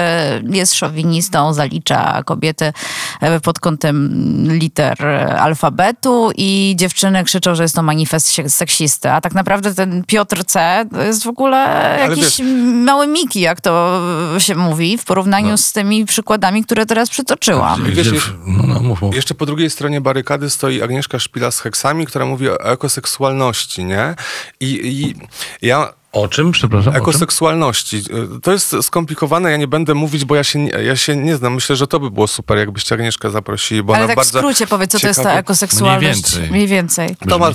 [0.50, 2.72] jest szowinistą, zalicza kobiety
[3.20, 4.12] e, pod kątem
[4.58, 9.10] liter e, alfabetu i dziewczyny krzyczą, że jest to manifest seksisty.
[9.10, 10.84] A tak naprawdę ten Piotr C.
[10.92, 12.40] to jest w ogóle jakiś wiesz-
[12.84, 14.00] mały Miki, jak to
[14.38, 15.56] się mówi, w porównaniu No.
[15.58, 17.84] z tymi przykładami, które teraz przytoczyłam.
[17.84, 19.10] Wiesz, Gdzie- jeszcze- no, no.
[19.12, 24.14] Jeszcze po drugiej stronie barykady stoi Agnieszka Szpila z heksami, która mówi o ekoseksualności, nie?
[24.60, 25.14] I, i
[25.62, 26.96] ja O czym, przepraszam?
[26.96, 28.02] ekoseksualności.
[28.42, 31.54] To jest skomplikowane, ja nie będę mówić, bo ja się, nie- ja się nie znam.
[31.54, 34.66] Myślę, że to by było super, jakbyście Agnieszkę zaprosili, bo Ale ona tak w skrócie
[34.66, 36.02] powiedz, co to jest ta ekoseksualność.
[36.02, 36.50] Mniej więcej.
[36.50, 37.16] Mniej więcej.
[37.28, 37.52] To ma e,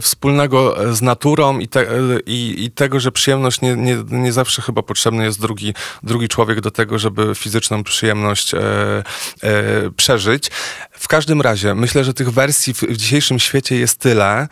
[0.00, 1.94] wspólnego z naturą i, te, e,
[2.26, 6.60] i, i tego, że przyjemność nie, nie, nie zawsze chyba potrzebny jest drugi, drugi człowiek
[6.60, 8.58] do tego, żeby fizyczną przyjemność e,
[9.42, 10.50] e, przeżyć.
[11.04, 14.48] W każdym razie, myślę, że tych wersji w, w dzisiejszym świecie jest tyle,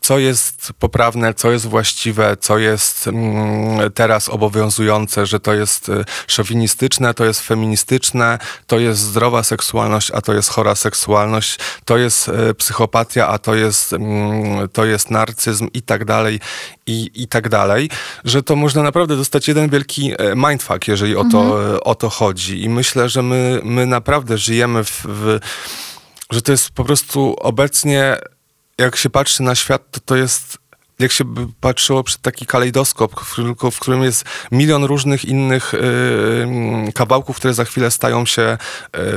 [0.00, 6.04] co jest poprawne, co jest właściwe, co jest mm, teraz obowiązujące, że to jest e,
[6.26, 12.28] szowinistyczne, to jest feministyczne, to jest zdrowa seksualność, a to jest chora seksualność, to jest
[12.28, 16.40] e, psychopatia, a to jest, mm, to jest narcyzm i tak dalej,
[16.86, 17.90] i, i tak dalej,
[18.24, 22.10] że to można naprawdę dostać jeden wielki e, mindfuck, jeżeli o to, e, o to
[22.10, 22.62] chodzi.
[22.62, 25.38] I myślę, że my, my naprawdę żyjemy w, w
[26.30, 28.16] że to jest po prostu obecnie,
[28.78, 30.58] jak się patrzy na świat, to to jest
[30.98, 31.24] jak się
[31.60, 33.20] patrzyło przed taki kalejdoskop,
[33.70, 35.78] w, którym- jest milion różnych innych y,
[36.42, 38.58] mm, kawałków, które za chwilę stają się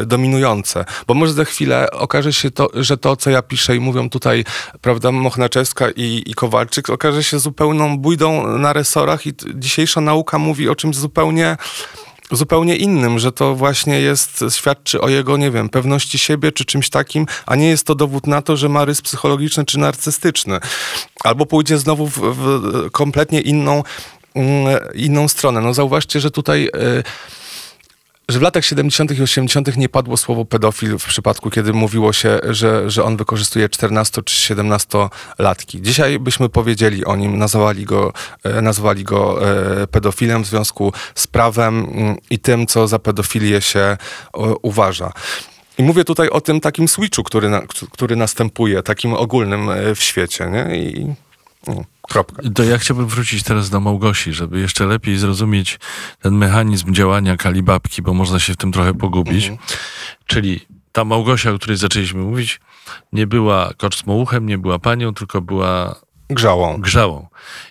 [0.02, 0.86] y, dominujące.
[1.08, 4.46] Bo może za chwilę okaże się to, że to, co ja piszę i mówią tutaj,
[4.82, 10.70] prawda, Mochnaczewska i, i Kowalczyk, okaże się zupełną bójdą na resorach i dzisiejsza nauka mówi
[10.70, 11.58] o czymś zupełnie
[12.32, 16.90] zupełnie innym, że to właśnie jest, świadczy o jego, nie wiem, pewności siebie czy czymś
[16.90, 20.60] takim, a nie jest to dowód na to, że ma rys psychologiczny czy narcystyczny.
[21.24, 23.84] Albo pójdzie znowu w, w kompletnie inną,
[24.36, 25.62] mm, inną stronę.
[25.62, 26.70] No zauważcie, że tutaj...
[26.76, 27.04] y,
[28.30, 29.20] że w latach 70.
[29.20, 29.78] i 80.
[29.78, 34.36] nie padło słowo pedofil w przypadku, kiedy mówiło się, że, że on wykorzystuje 14 czy
[34.36, 34.98] 17
[35.40, 35.82] latki.
[35.82, 38.14] Dzisiaj byśmy powiedzieli o nim, nazwali go,
[38.44, 39.52] e, nazwali go
[39.82, 43.98] e, pedofilem w związku z prawem mm, i tym, co za pedofilię się
[44.62, 45.12] uważa.
[45.78, 47.52] I mówię tutaj o tym takim switchu, który,
[47.92, 50.78] który następuje, takim ogólnym e, w świecie, nie?
[50.78, 51.14] I
[52.10, 52.42] kropka.
[52.56, 55.80] To ja chciałbym wrócić teraz do Małgosi, żeby jeszcze lepiej zrozumieć
[56.22, 59.52] ten mechanizm działania kalibabki, bo można się w tym trochę pogubić.
[60.28, 60.60] Czyli
[60.92, 62.60] ta Małgosia, o której zaczęliśmy mówić,
[63.14, 65.96] nie była koczsmołuchem, nie była panią, tylko była
[66.30, 66.78] Grzałą.
[66.78, 67.28] grzałą.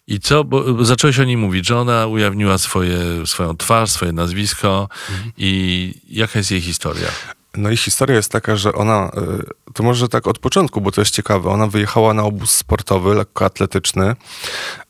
[0.07, 4.89] I co, bo zacząłeś o niej mówić, że ona ujawniła swoje, swoją twarz, swoje nazwisko
[5.37, 7.09] i jaka jest jej historia?
[7.57, 9.11] No i historia jest taka, że ona,
[9.69, 13.15] y, to może tak od początku, bo to jest ciekawe, ona wyjechała na obóz sportowy,
[13.15, 14.17] lekkoatletyczny,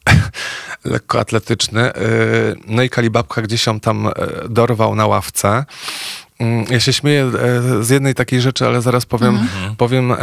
[0.84, 4.12] lekkoatletyczny, y, no i Kalibabka gdzieś ją tam y,
[4.48, 5.64] dorwał na ławce.
[6.40, 7.30] Mm, Ja się śmieję
[7.80, 9.38] z jednej takiej rzeczy, ale zaraz powiem,
[9.78, 10.16] powiem e,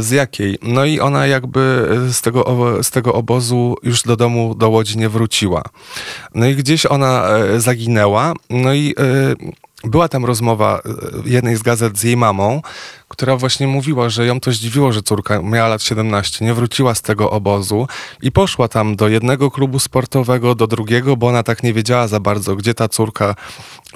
[0.00, 0.58] z jakiej.
[0.62, 2.44] No i ona jakby z tego,
[2.82, 5.62] z tego obozu już do domu, do Łodzi nie wróciła.
[6.34, 7.24] No i gdzieś ona
[7.56, 8.32] zaginęła.
[8.50, 8.94] No i
[9.84, 10.90] była tam rozmowa e,
[11.30, 12.62] jednej z gazet z jej mamą,
[13.08, 17.02] która właśnie mówiła, że ją to zdziwiło, że córka miała lat 17, nie wróciła z
[17.02, 17.88] tego obozu
[18.22, 22.20] i poszła tam do jednego klubu sportowego, do drugiego, bo ona tak nie wiedziała za
[22.20, 23.34] bardzo, gdzie ta córka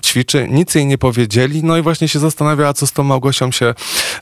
[0.04, 0.46] ćwiczy.
[0.50, 3.74] Nic jej nie powiedzieli, no i właśnie się zastanawiała, co z tą Małgosią się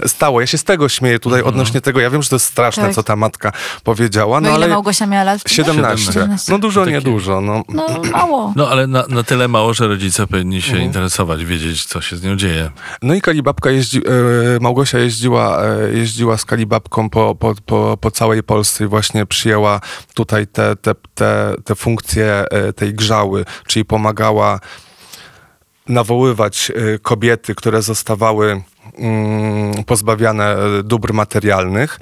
[0.06, 0.40] stało.
[0.40, 2.00] Ja się z tego śmieję tutaj odnośnie tego.
[2.00, 2.94] Ja wiem, że to jest straszne, Tak.
[2.94, 3.52] co ta matka
[3.84, 5.40] powiedziała, no No ile ale Małgosia miała lat?
[5.40, 5.54] wtedy?
[5.54, 6.12] 17.
[6.12, 6.52] 17.
[6.52, 7.40] No dużo, Takie- nie dużo.
[7.40, 7.62] No.
[7.68, 8.52] No mało.
[8.56, 12.22] No ale na, na tyle mało, że rodzice powinni się interesować, wiedzieć, co się z
[12.22, 12.70] nią dzieje.
[13.02, 18.10] No i Kalibabka jeździ, e, Małgosia jeździła, e, jeździła z Kalibabką po, po, po, po
[18.10, 19.80] całej Polsce i właśnie przyjęła
[20.14, 24.60] tutaj te, te, te, te funkcje e, tej grzały, czyli pomagała
[25.88, 28.62] nawoływać e, kobiety, które zostawały
[28.98, 32.00] mm, pozbawiane e, dóbr materialnych.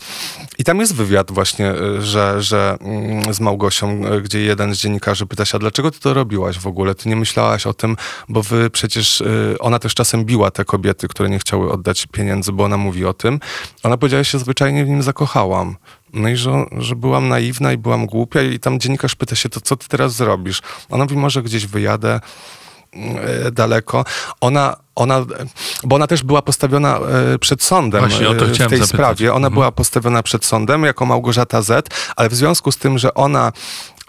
[0.59, 5.27] I tam jest wywiad właśnie, e, że, że mm, z Małgosią, gdzie jeden z dziennikarzy
[5.27, 6.95] pyta się, a dlaczego ty to robiłaś w ogóle?
[6.95, 7.97] Ty nie myślałaś o tym,
[8.29, 9.23] bo wy przecież,
[9.61, 13.13] ona też czasem biła te kobiety, które nie chciały oddać pieniędzy, bo ona mówi o
[13.13, 13.41] tym.
[13.83, 15.77] Ona powiedziała, że się zwyczajnie w nim zakochałam.
[16.13, 19.61] No i że, że byłam naiwna i byłam głupia i tam dziennikarz pyta się, to
[19.61, 20.63] co ty teraz zrobisz?
[20.91, 22.21] Ona mówi, może gdzieś wyjadę,
[23.53, 24.05] daleko.
[24.41, 25.25] Ona, ona, e,
[25.85, 26.97] bo ona też była postawiona
[27.35, 28.89] e, przed sądem Właśnie e, w tej zapytać.
[28.89, 29.31] sprawie.
[29.31, 29.53] Ona Mhm.
[29.55, 33.53] była postawiona przed sądem jako Małgorzata Z, ale w związku z tym, że ona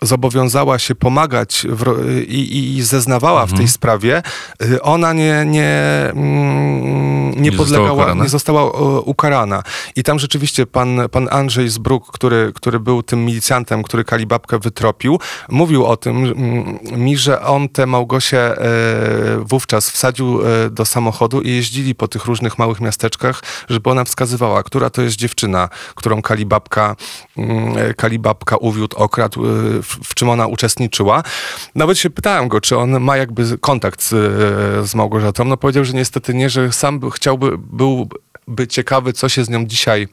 [0.05, 3.55] zobowiązała się pomagać w, i, i zeznawała Mhm.
[3.57, 4.21] w tej sprawie,
[4.63, 5.73] y, ona nie, nie,
[6.13, 8.23] mm, nie, Nie została podlegała, ukarana?
[8.23, 8.65] nie została e,
[9.01, 9.63] ukarana.
[9.95, 15.19] I tam rzeczywiście pan, pan Andrzej Zbruk, który, który był tym milicjantem, który Kalibabkę wytropił,
[15.49, 16.33] mówił o tym
[16.91, 18.55] mi, że on tę Małgosię e,
[19.39, 24.63] wówczas wsadził e, do samochodu i jeździli po tych różnych małych miasteczkach, żeby ona wskazywała,
[24.63, 26.95] która to jest dziewczyna, którą Kalibabka,
[27.97, 29.41] Kalibabka uwiódł, okradł,
[29.83, 31.23] w, w czym ona uczestniczyła.
[31.75, 35.45] Nawet się pytałem go, czy on ma jakby kontakt z, e, z Małgorzatą.
[35.45, 39.65] No powiedział, że niestety nie, że sam by, chciałby, byłby ciekawy, co się z nią
[39.65, 40.07] dzisiaj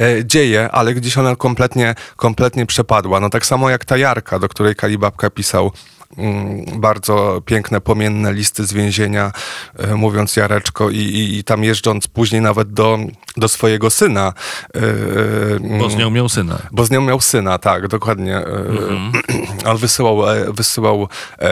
[0.00, 3.20] e, dzieje, ale gdzieś ona kompletnie, kompletnie przepadła.
[3.20, 5.72] No tak samo jak ta Jarka, do której Kalibabka pisał
[6.18, 9.32] mm, bardzo piękne, płomienne listy z więzienia,
[9.78, 12.98] e, mówiąc Jareczko i, i, i tam jeżdżąc później nawet do,
[13.36, 14.32] do swojego syna.
[14.74, 16.58] e, e, Bo z nią miał syna.
[16.72, 18.36] bo z nią miał syna, tak, dokładnie.
[18.36, 18.44] E,
[19.70, 20.18] On wysyłał,
[20.54, 21.08] wysyłał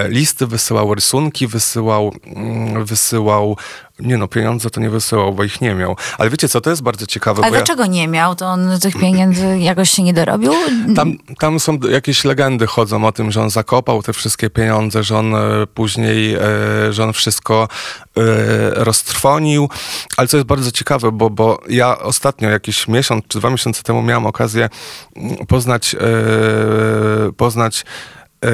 [0.08, 3.56] listy, wysyłał rysunki, wysyłał, mm, wysyłał,
[4.00, 5.96] nie no, pieniądze to nie wysyłał, bo ich nie miał.
[6.18, 8.34] Ale wiecie co, to jest bardzo ciekawe, Ale bo ja, dlaczego nie miał?
[8.34, 10.52] To on tych pieniędzy jakoś się nie dorobił?
[10.96, 15.18] tam, tam są jakieś legendy chodzą o tym, że on zakopał te wszystkie pieniądze, że
[15.18, 15.34] on
[15.74, 16.36] później,
[16.90, 17.68] że on wszystko
[18.72, 19.68] roztrwonił.
[20.16, 24.02] Ale co jest bardzo ciekawe, bo, bo ja ostatnio, jakiś miesiąc czy dwa miesiące temu
[24.02, 24.68] miałem okazję
[25.16, 27.84] mm, poznać, e, poznać
[28.44, 28.48] e,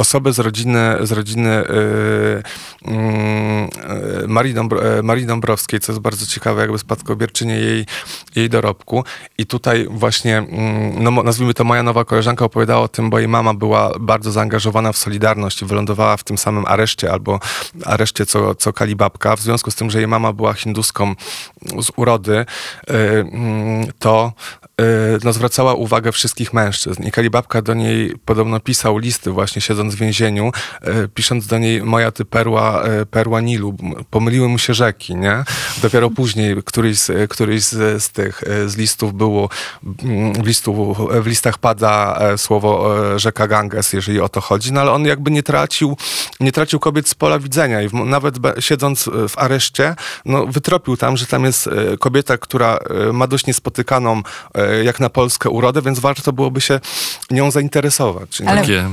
[0.00, 2.42] osobę z rodziny, z rodziny y,
[2.84, 3.68] mm,
[4.24, 4.54] y, Marii,
[4.98, 7.86] y, Marii Dąbrowskiej, co jest bardzo ciekawe, jakby spadkobierczynie jej,
[8.36, 9.04] jej dorobku.
[9.38, 13.28] I tutaj właśnie, mm, no, nazwijmy to moja nowa koleżanka opowiadała o tym, bo jej
[13.28, 17.40] mama była bardzo zaangażowana w Solidarność i wylądowała w tym samym areszcie albo
[17.84, 19.36] areszcie co, co Kalibabka.
[19.36, 21.14] W związku z tym, że jej mama była hinduską
[21.80, 22.36] z urody,
[22.90, 22.94] y,
[23.32, 24.32] mm, to
[24.80, 24.84] y,
[25.24, 27.02] no, zwracała uwagę wszystkich mężczyzn.
[27.02, 30.52] I Kalibabka do niej podobno pisał listy właśnie siedząc w więzieniu,
[31.04, 33.76] y, pisząc do niej moja ty perła, y, perła Nilu.
[34.10, 35.44] Pomyliły mu się rzeki, nie?
[35.82, 39.48] Dopiero później któryś z, któryś z, z tych z listów było,
[40.42, 44.80] w, listu, w listach pada e, słowo e, rzeka Ganges, jeżeli o to chodzi, no
[44.80, 45.96] ale on jakby nie tracił,
[46.40, 50.46] nie tracił kobiet z pola widzenia i w, nawet be, siedząc e, w areszcie, no
[50.46, 52.78] wytropił tam, że tam jest e, kobieta, która
[53.08, 54.22] e, ma dość niespotykaną
[54.54, 56.80] e, jak na Polskę urodę, więc warto byłoby się
[57.30, 58.40] nią zainteresować.
[58.46, 58.84] Ale- Takie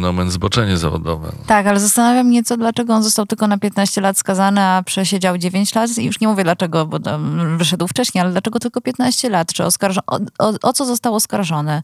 [0.00, 1.32] nomen omen zboczenie zawodowe.
[1.46, 5.38] Tak, ale zastanawiam mnie, co, dlaczego on został tylko na 15 lat skazany, a przesiedział
[5.38, 5.98] 9 lat.
[5.98, 6.98] I już nie mówię dlaczego, bo
[7.56, 9.52] wyszedł wcześniej, ale dlaczego tylko 15 lat?
[9.52, 11.82] Czy oskarżo- o, o, o co został oskarżony?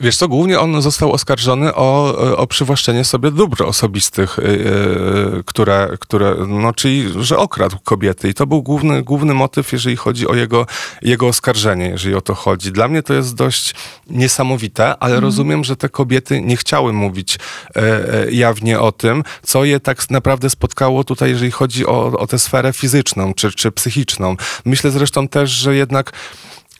[0.00, 6.34] Wiesz co, głównie on został oskarżony o, o przywłaszczenie sobie dóbr osobistych, yy, które, które,
[6.48, 8.28] no czyli, że okradł kobiety.
[8.28, 10.66] I to był główny, główny motyw, jeżeli chodzi o jego,
[11.02, 12.72] jego oskarżenie, jeżeli o to chodzi.
[12.72, 13.74] Dla mnie to jest dość
[14.10, 17.38] niesamowite, ale rozumiem, że te kobiety nie chciały mówić
[17.76, 22.26] e, e, jawnie o tym, co je tak naprawdę spotkało tutaj, jeżeli chodzi o, o
[22.26, 24.36] tę sferę fizyczną czy, czy psychiczną.
[24.64, 26.12] Myślę zresztą też, że jednak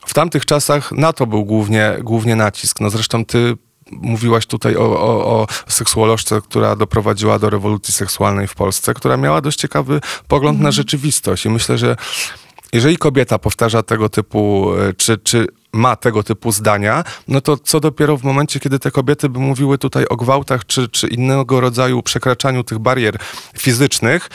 [0.07, 2.81] w tamtych czasach na to był głównie, głównie nacisk.
[2.81, 3.57] No zresztą ty
[3.91, 9.41] mówiłaś tutaj o, o, o seksuolożce, która doprowadziła do rewolucji seksualnej w Polsce, która miała
[9.41, 11.47] dość ciekawy pogląd na rzeczywistość.
[11.47, 11.97] I myślę, że
[12.73, 17.81] jeżeli kobieta powtarza tego typu, e, czy, czy ma tego typu zdania, no to co
[17.81, 22.03] dopiero w momencie, kiedy te kobiety by mówiły tutaj o gwałtach, czy, czy innego rodzaju
[22.03, 23.17] przekraczaniu tych barier
[23.59, 24.31] fizycznych,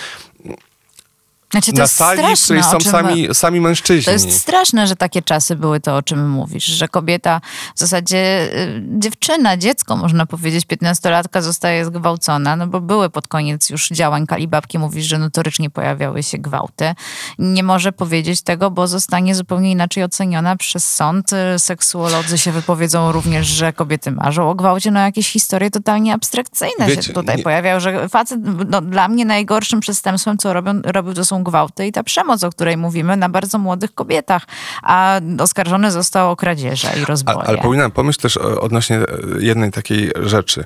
[1.52, 4.06] Znaczy, to na jest sali, w straszne, której o są sami, sami mężczyźni.
[4.06, 7.42] To jest straszne, że takie czasy były to, o czym mówisz, że kobieta,
[7.76, 13.70] w zasadzie y, dziewczyna, dziecko można powiedzieć, 15-latka zostaje zgwałcona, no bo były pod koniec
[13.70, 16.96] już działań Kalibabki, mówisz, że notorycznie pojawiały się gwałty.
[17.40, 21.32] Nie może powiedzieć tego, bo zostanie zupełnie inaczej oceniona przez sąd.
[21.58, 26.96] Seksuolodzy się wypowiedzą również, że kobiety marzą o gwałcie, no jakieś historie totalnie abstrakcyjne się
[26.96, 28.40] Wiecie, tutaj nie- pojawiają, że facet,
[28.70, 32.50] no dla mnie najgorszym przestępstwem, co robią, robił, to są gwałty i ta przemoc, o
[32.50, 34.46] której mówimy, na bardzo młodych kobietach.
[34.84, 37.38] A oskarżony został o kradzieże i rozboje.
[37.38, 39.06] Ale, ale powinienem pomyśleć też odnośnie e,
[39.40, 40.64] jednej takiej rzeczy,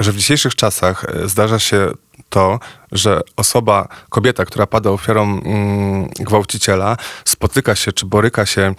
[0.00, 1.90] że w dzisiejszych czasach e, zdarza się
[2.28, 2.58] to,
[2.92, 8.74] że osoba, kobieta, która pada ofiarą mm, gwałciciela, spotyka się czy boryka się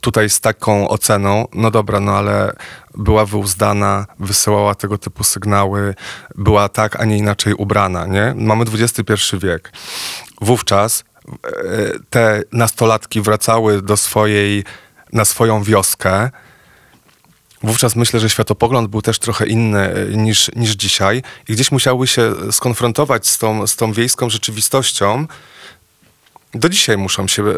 [0.00, 2.52] tutaj z taką oceną, no dobra, no ale
[2.94, 5.94] była wyuzdana, wysyłała tego typu sygnały,
[6.34, 8.34] była tak, a nie inaczej ubrana, nie?
[8.36, 9.72] Mamy XXI wiek.
[10.40, 11.52] Wówczas e,
[12.10, 14.64] te nastolatki wracały do swojej,
[15.12, 16.30] na swoją wioskę,
[17.62, 22.06] Wówczas myślę, że światopogląd był też trochę inny e, niż, niż dzisiaj i gdzieś musiały
[22.06, 25.26] się skonfrontować z tą, z tą wiejską rzeczywistością.
[26.56, 27.54] Do dzisiaj muszą się e,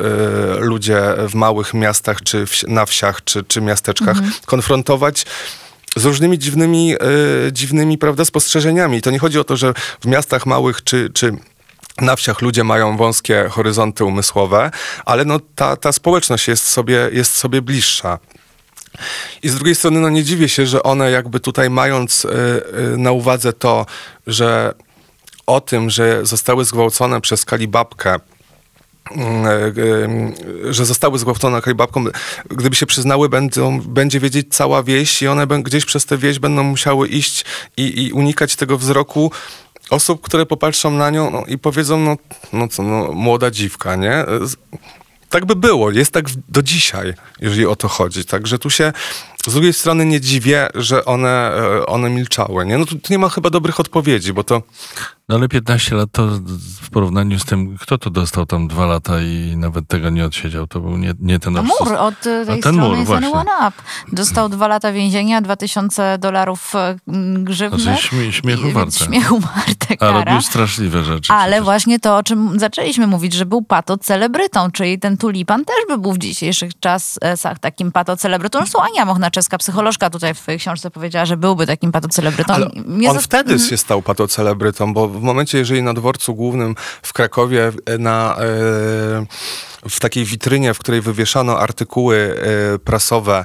[0.59, 5.27] ludzie w małych miastach, czy wsi, na wsiach, czy, czy miasteczkach konfrontować
[5.97, 6.99] z różnymi dziwnymi, e,
[7.53, 8.99] dziwnymi prawda, spostrzeżeniami.
[8.99, 11.33] I to nie chodzi o to, że w miastach małych, czy, czy
[12.01, 14.71] na wsiach ludzie mają wąskie horyzonty umysłowe,
[15.05, 18.19] ale no ta, ta społeczność jest sobie, jest sobie bliższa.
[19.43, 22.97] I z drugiej strony, no nie dziwię się, że one jakby tutaj mając y, y,
[22.97, 23.87] na uwadze to,
[24.27, 24.75] że
[25.47, 28.21] o tym, że zostały zgwałcone przez Kalibabkę, y, y,
[30.71, 32.05] że zostały zgwałcone Kalibabką,
[32.51, 36.63] gdyby się przyznały, będą, będzie wiedzieć cała wieś i one gdzieś przez tę wieś będą
[36.63, 37.45] musiały iść
[37.77, 39.33] i, i unikać tego wzroku
[39.91, 42.17] osób, które popatrzą na nią no, i powiedzą, no,
[42.53, 44.25] no co, no, młoda dziwka, nie?
[45.29, 48.25] Tak by było, jest tak do dzisiaj, jeżeli o to chodzi.
[48.25, 48.93] Także tu się
[49.47, 52.67] z drugiej strony nie dziwię, że one, e, one milczały.
[52.67, 52.79] Nie?
[52.79, 54.63] No tu, tu nie ma chyba dobrych odpowiedzi, bo to
[55.29, 56.27] No ale 15 lat to
[56.83, 60.67] w porównaniu z tym, kto to dostał tam dwa lata i nawet tego nie odsiedział,
[60.67, 61.87] to był nie, nie ten obszar.
[61.89, 63.15] mur od A tej ten strony mur.
[63.33, 63.73] One Up.
[64.13, 66.97] Dostał dwa lata więzienia, 2000 dolarów e,
[67.39, 67.79] grzywny.
[67.79, 68.91] Znaczy śmie- śmiechu warte.
[69.05, 70.25] Śmiechu warte A kara.
[70.25, 71.33] robił straszliwe rzeczy.
[71.33, 71.65] Ale przecież.
[71.65, 76.13] właśnie to, o czym zaczęliśmy mówić, że był patocelebrytą, czyli ten tulipan też by był
[76.13, 78.59] w dzisiejszych czasach takim patocelebrytą.
[78.59, 82.53] Zresztą Ania Mochnaczewska, psycholożka tutaj w swojej książce powiedziała, że byłby takim patocelebrytą.
[82.55, 87.13] Ale Mnie on wtedy się stał patocelebrytą, bo w momencie, jeżeli na dworcu głównym w
[87.13, 88.45] Krakowie e, na, e,
[89.89, 92.37] w takiej witrynie, w której wywieszano artykuły
[92.75, 93.45] e, prasowe,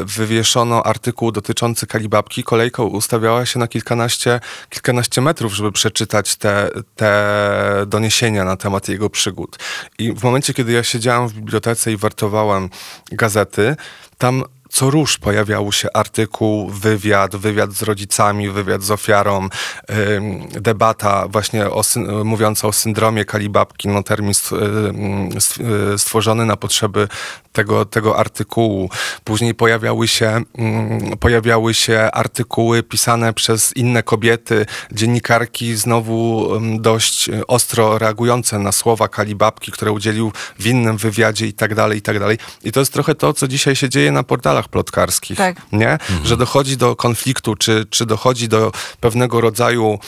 [0.00, 4.40] wywieszono artykuł dotyczący kalibabki, kolejka ustawiała się na kilkanaście,
[4.70, 9.58] kilkanaście metrów, żeby przeczytać te, te doniesienia na temat jego przygód.
[9.98, 12.70] I w momencie, kiedy ja siedziałem w bibliotece i wartowałem
[13.12, 13.76] gazety,
[14.18, 19.48] tam co róż pojawiał się artykuł, wywiad, wywiad z rodzicami, wywiad z ofiarą,
[20.50, 21.82] debata właśnie o,
[22.24, 24.34] mówiąca o syndromie kalibabki, no termin
[25.96, 27.08] stworzony na potrzeby
[27.52, 28.90] tego, tego artykułu.
[29.24, 37.98] Później pojawiały się, ym, pojawiały się artykuły pisane przez inne kobiety, dziennikarki znowu dość ostro
[37.98, 42.38] reagujące na słowa kalibabki, które udzielił w innym wywiadzie i tak dalej, i tak dalej.
[42.64, 45.62] I to jest trochę to, co dzisiaj się dzieje na portalach plotkarskich, Tak.
[45.72, 45.98] nie?
[46.24, 49.98] Że dochodzi do konfliktu, czy, czy dochodzi do pewnego rodzaju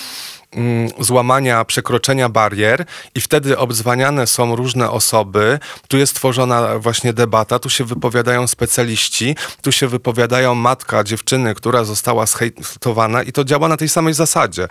[1.00, 2.84] złamania, przekroczenia barier
[3.14, 9.36] i wtedy obzwaniane są różne osoby, tu jest tworzona właśnie debata, tu się wypowiadają specjaliści,
[9.62, 14.68] tu się wypowiadają matka dziewczyny, która została zhejtowana i to działa na tej samej zasadzie.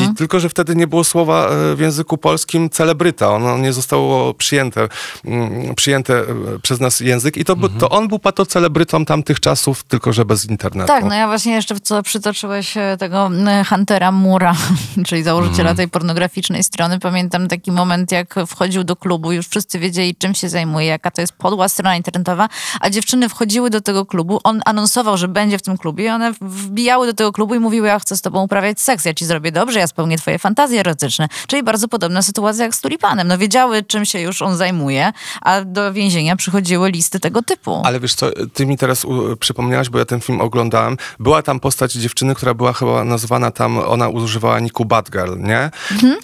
[0.00, 4.34] I tylko, że wtedy nie było słowa e, w języku polskim celebryta, ono nie zostało
[4.34, 4.88] przyjęte,
[5.24, 6.24] mm, przyjęte e,
[6.62, 10.44] przez nas język i to, by- to on był patocelebrytą tamtych czasów, tylko że bez
[10.46, 10.88] internetu.
[10.88, 13.30] Tak, no ja właśnie jeszcze co przytoczyłeś e, tego
[13.68, 14.54] Huntera Mura,
[15.06, 16.98] czyli założyciela tej pornograficznej strony.
[16.98, 21.20] Pamiętam taki moment, jak wchodził do klubu, już wszyscy wiedzieli, czym się zajmuje, jaka to
[21.20, 22.48] jest podła strona internetowa,
[22.80, 26.32] a dziewczyny wchodziły do tego klubu, on anonsował, że będzie w tym klubie i one
[26.40, 29.52] wbijały do tego klubu i mówiły, ja chcę z tobą uprawiać seks, ja ci zrobię
[29.52, 31.28] dobrze, ja spełnię twoje fantazje erotyczne.
[31.46, 33.28] Czyli bardzo podobna sytuacja jak z Tulipanem.
[33.28, 35.12] No wiedziały, czym się już on zajmuje,
[35.42, 37.82] a do więzienia przychodziły listy tego typu.
[37.84, 39.06] Ale wiesz co, ty mi teraz
[39.40, 40.96] przypomniałaś, bo ja ten film oglądałem.
[41.18, 45.70] Była tam postać dziewczyny, która była chyba nazwana tam, ona używała niku Bad Girl, nie?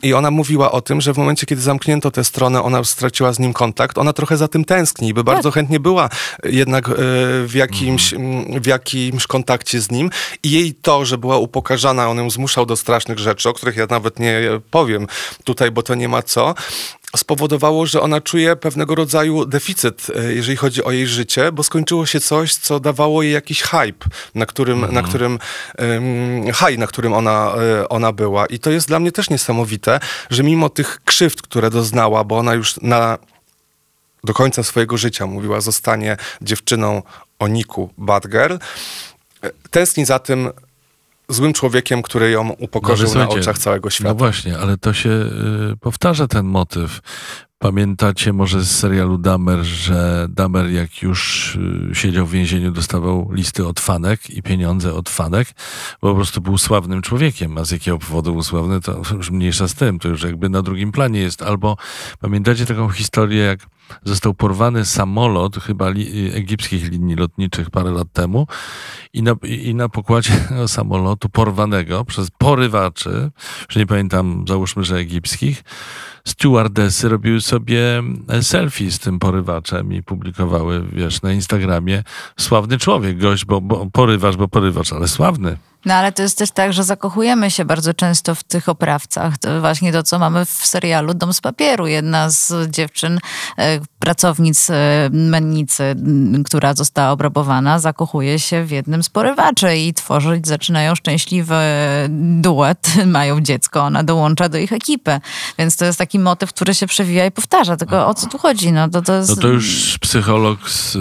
[0.03, 3.39] I ona mówiła o tym, że w momencie, kiedy zamknięto tę stronę, ona straciła z
[3.39, 6.09] nim kontakt, ona trochę za tym tęskni, by bardzo chętnie była
[6.45, 6.93] jednak e,
[7.47, 10.11] w jakimś, mm, w jakimś kontakcie z nim.
[10.43, 13.87] I jej to, że była upokarzana, on ją zmuszał do strasznych rzeczy, o których ja
[13.91, 15.07] nawet nie powiem
[15.45, 16.55] tutaj, bo to nie ma co,
[17.17, 22.07] spowodowało, że ona czuje pewnego rodzaju deficyt, e, jeżeli chodzi o jej życie, bo skończyło
[22.07, 25.39] się coś, co dawało jej jakiś hype, na którym, na którym
[25.79, 28.47] um, high, na którym ona, e, ona była.
[28.47, 30.01] I to jest dla mnie też niesamowite,
[30.31, 33.19] że mimo tych krzywd, które doznała, bo ona już na
[34.25, 37.03] do końca swojego życia mówiła, zostanie dziewczyną
[37.39, 38.55] o niku Bad Girl,
[39.43, 40.51] e, tęskni za tym
[41.29, 44.09] złym człowiekiem, który ją upokorzył No, na oczach całego świata.
[44.09, 47.01] No właśnie, ale to się y, powtarza ten motyw.
[47.59, 53.67] Pamiętacie może z serialu Damer, że Damer jak już y, siedział w więzieniu, dostawał listy
[53.67, 55.49] od fanek i pieniądze od fanek,
[56.03, 59.69] bo po prostu był sławnym człowiekiem, a z jakiego powodu był sławny, to już mniejsza
[59.69, 61.43] z tym, to już jakby na drugim planie jest.
[61.43, 61.77] Albo
[62.21, 63.61] pamiętacie taką historię, jak
[64.05, 68.47] został porwany samolot chyba li, egipskich linii lotniczych parę lat temu
[69.13, 70.33] i na, i na pokładzie
[70.67, 73.31] samolotu porwanego przez porywaczy,
[73.69, 75.63] już nie pamiętam, załóżmy, że egipskich,
[76.27, 78.03] stewardesy robiły sobie
[78.41, 82.03] selfie z tym porywaczem i publikowały, wiesz, na Instagramie
[82.37, 83.87] sławny człowiek, gość, bo, bo
[84.37, 85.57] bo porywacz, ale sławny.
[85.87, 89.39] No ale to jest też tak, że zakochujemy się bardzo często w tych oprawcach.
[89.39, 91.87] To właśnie to, co mamy w serialu Dom z papieru.
[91.87, 93.19] Jedna z dziewczyn,
[93.59, 94.75] e, pracownic e,
[95.13, 95.95] mennicy,
[96.45, 101.55] która została obrabowana, zakochuje się w jednym z porywaczy i tworzyć zaczynają szczęśliwy
[102.41, 105.21] duet, mają dziecko, ona dołącza do ich ekipy.
[105.59, 107.77] Więc to jest taki motyw, który się przewija i powtarza.
[107.77, 108.73] Tylko o co tu chodzi?
[108.73, 109.29] No to, to jest...
[109.31, 110.99] No to już psycholog, s- y,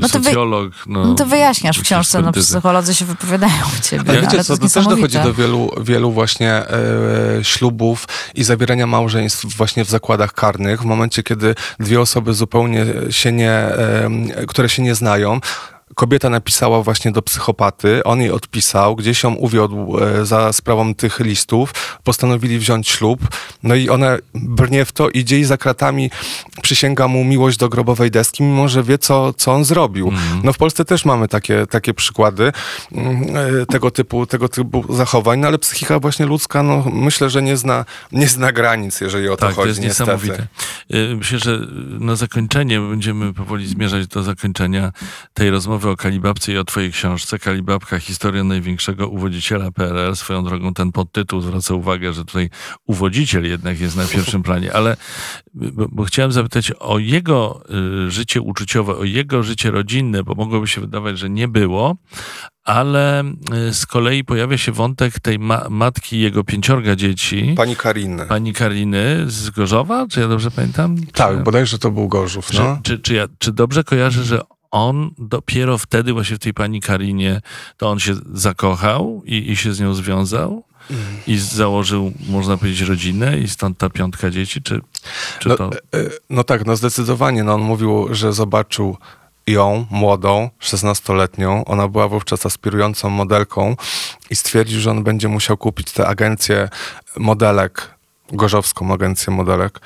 [0.00, 0.72] No to wy- socjolog.
[0.86, 4.05] No, to wyjaśniasz w książce, no psycholodzy się wypowiadają u ciebie.
[4.08, 6.64] Ale ale wiecie to co, to też dochodzi do wielu, wielu właśnie e,
[7.42, 13.32] ślubów i zawierania małżeństw właśnie w zakładach karnych, w momencie, kiedy dwie osoby zupełnie się
[13.32, 14.10] nie, e,
[14.46, 15.40] które się nie znają,
[15.96, 21.20] Kobieta napisała właśnie do psychopaty, on jej odpisał, gdzieś ją uwiódł e, za sprawą tych
[21.20, 21.72] listów,
[22.04, 23.20] postanowili wziąć ślub,
[23.62, 26.10] no i ona brnie w to, idzie i za kratami
[26.62, 30.12] przysięga mu miłość do grobowej deski, mimo że wie, co, co on zrobił.
[30.42, 32.52] No w Polsce też mamy takie, takie przykłady
[32.92, 33.22] mm,
[33.62, 37.56] e, tego typu, tego typu zachowań, no ale psychika właśnie ludzka, no myślę, że nie
[37.56, 40.10] zna, nie zna granic, jeżeli o to Tak, chodzi, to jest niestety.
[40.12, 40.46] niesamowite.
[40.94, 41.58] Y, Myślę, że
[42.00, 44.92] na zakończenie będziemy powoli zmierzać do zakończenia
[45.34, 47.38] tej rozmowy o Kalibabce i o twojej książce.
[47.38, 50.16] Kalibabka, historia największego uwodziciela PRL.
[50.16, 52.50] Swoją drogą ten podtytuł zwraca uwagę, że tutaj
[52.86, 54.96] uwodziciel jednak jest na pierwszym planie, ale
[55.54, 57.62] bo, bo chciałem zapytać o jego
[58.06, 61.96] y, życie uczuciowe, o jego życie rodzinne, bo mogłoby się wydawać, że nie było,
[62.64, 63.24] ale
[63.68, 68.26] y, z kolei pojawia się wątek tej ma- matki jego pięciorga dzieci, Pani Kariny.
[68.26, 70.96] pani Kariny z Gorzowa, czy ja dobrze pamiętam?
[71.12, 72.78] Tak, czy, bodajże to był Gorzów, czy, no.
[72.82, 74.40] czy, czy, ja, czy dobrze kojarzę, że
[74.70, 77.40] on dopiero wtedy właśnie w tej pani Karinie,
[77.76, 80.64] to on się zakochał i, i się z nią związał?
[81.26, 84.80] I założył, można powiedzieć, rodzinę i stąd ta piątka dzieci, czy,
[85.38, 85.70] czy No, to...
[85.72, 85.78] e,
[86.30, 87.44] no tak, no zdecydowanie.
[87.44, 88.96] No on mówił, że zobaczył
[89.46, 91.62] ją, młodą, 16-letnią.
[91.66, 93.76] Ona była wówczas aspirującą modelką
[94.30, 96.68] i stwierdził, że on będzie musiał kupić tę agencję
[97.16, 97.95] modelek,
[98.32, 99.80] gorzowską agencję modelek,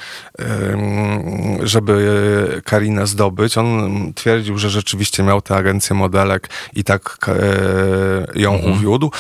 [1.62, 3.59] żeby Karinę zdobyć.
[3.59, 9.11] On twierdził, że rzeczywiście miał tę agencję modelek i tak e, ją uwiódł.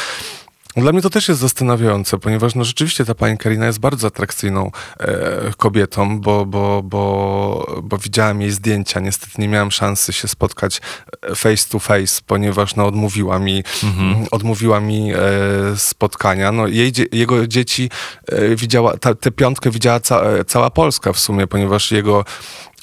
[0.76, 4.70] Dla mnie to też jest zastanawiające, ponieważ no rzeczywiście ta pani Karina jest bardzo atrakcyjną
[5.00, 9.00] e, kobietą, bo, bo, bo, bo widziałem jej zdjęcia.
[9.00, 10.80] Niestety nie miałem szansy się spotkać
[11.22, 15.18] e, face to face, ponieważ no, odmówiła mi, m, odmówiła mi e,
[15.76, 16.52] spotkania.
[16.52, 17.90] No, jej, jego dzieci
[18.26, 22.24] e, widziała, ta, tę piątkę widziała ca, e, cała Polska w sumie, ponieważ jego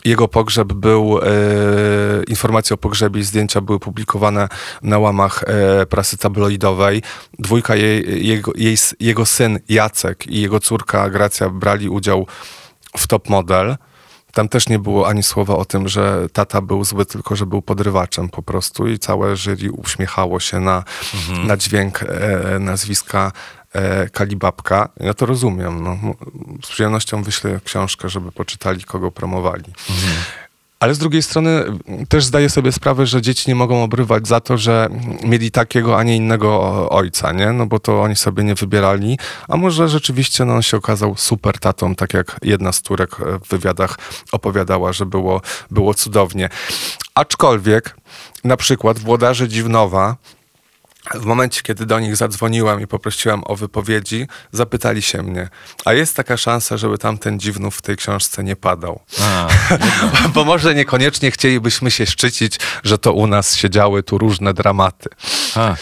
[0.08, 1.24] jego pogrzeb był, e,
[2.28, 4.50] informacje o pogrzebie i zdjęcia były publikowane
[4.82, 7.02] na łamach e, prasy tabloidowej.
[7.40, 12.28] Dwójka jej, jego, jej, jego syn Jacek i jego córka Gracja brali udział
[12.98, 13.78] w Top Model.
[14.34, 17.62] Tam też nie było ani słowa o tym, że tata był zły, tylko że był
[17.62, 20.84] podrywaczem po prostu i całe jury uśmiechało się na,
[21.46, 23.32] na dźwięk e, nazwiska
[23.78, 24.90] e, Kalibabka.
[25.00, 25.84] Ja to rozumiem.
[25.84, 25.98] No.
[26.64, 29.74] Z przyjemnością wyślę książkę, żeby poczytali, kogo promowali.
[30.80, 31.64] Ale z drugiej strony
[32.10, 34.90] też zdaję sobie sprawę, że dzieci nie mogą obrywać za to, że
[35.24, 37.54] mieli takiego, a nie innego ojca, nie?
[37.54, 39.18] No bo to oni sobie nie wybierali.
[39.48, 43.40] A może rzeczywiście no, on się okazał super tatą, tak jak jedna z turek e,
[43.40, 43.98] w wywiadach
[44.32, 46.50] opowiadała, że było, było cudownie.
[47.16, 47.96] Aczkolwiek
[48.44, 50.16] na przykład włodarze Dziwnowa
[51.16, 55.50] w momencie, kiedy do nich zadzwoniłem i poprosiłem o wypowiedzi, zapytali się mnie,
[55.86, 59.00] a jest taka szansa, żeby tamten dziwnów w tej książce nie padał.
[59.22, 59.48] A,
[60.34, 65.10] Bo może niekoniecznie chcielibyśmy się szczycić, że to u nas się działy tu różne dramaty.
[65.56, 65.76] a.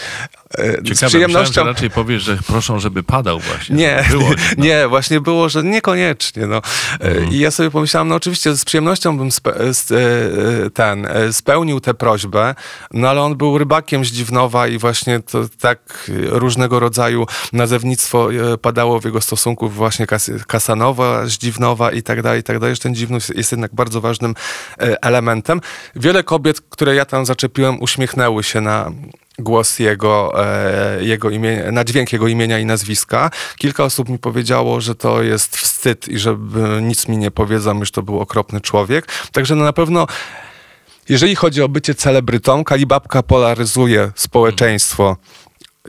[0.58, 1.64] E, Z Ciekawe, myślałem, przyjemnością...
[1.64, 3.76] raczej powiesz, że proszą, żeby padał właśnie.
[3.76, 4.64] Nie, Było, nie, no.
[4.64, 6.46] nie, właśnie było, że niekoniecznie.
[6.46, 6.62] No.
[7.00, 11.80] E, I ja sobie pomyślałem, no oczywiście z przyjemnością bym spe, e, e, ten, spełnił
[11.80, 12.54] tę prośbę,
[12.90, 18.28] no ale on był rybakiem z Dziwnowa i właśnie to tak różnego rodzaju nazewnictwo
[18.62, 22.74] padało w jego stosunku właśnie kas, Kasanowa, z Dziwnowa i tak dalej, i tak dalej,
[22.74, 24.34] że ten Dziwnów jest jednak bardzo ważnym
[24.78, 25.60] elementem.
[25.96, 28.92] Wiele kobiet, które ja tam zaczepiłem, uśmiechnęły się na
[29.38, 33.30] głos jego, e, jego imienia, na dźwięk jego imienia i nazwiska.
[33.58, 36.36] Kilka osób mi powiedziało, że to jest wstyd i że
[36.82, 39.06] nic mi nie powiedzą, już to był okropny człowiek.
[39.32, 40.06] Także no na pewno
[41.08, 45.16] jeżeli chodzi o bycie celebrytą, Kalibabka polaryzuje społeczeństwo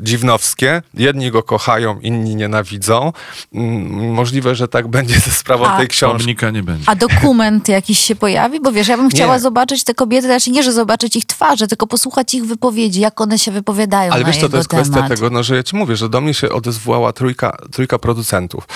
[0.02, 0.82] dziwnowskie.
[0.94, 3.14] Jedni go kochają, inni nienawidzą.
[3.54, 6.18] Mm, Możliwe, że tak będzie ze sprawą A- tej książki.
[6.18, 6.84] Pomnika nie będzie.
[6.90, 8.60] A dokument jakiś się pojawi?
[8.60, 9.40] Bo wiesz, ja bym chciała Nie.
[9.40, 13.40] zobaczyć te kobiety, znaczy nie, że zobaczyć ich twarze, tylko posłuchać ich wypowiedzi, jak one
[13.40, 14.86] się wypowiadają Ale na wiesz co, jego to jest temat.
[14.88, 18.68] kwestia tego, no, że ja ci mówię, że do mnie się odezwała trójka, trójka producentów.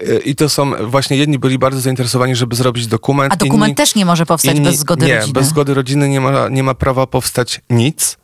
[0.00, 3.32] Yy, I to są, właśnie jedni byli bardzo zainteresowani, żeby zrobić dokument.
[3.32, 5.32] A dokument inni, też nie może powstać inni- bez zgody nie, rodziny.
[5.32, 8.16] bez zgody rodziny nie ma, nie ma prawa powstać nic.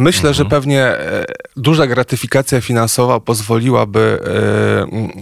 [0.00, 1.24] Myślę, że pewnie e,
[1.56, 4.18] duża gratyfikacja finansowa pozwoliłaby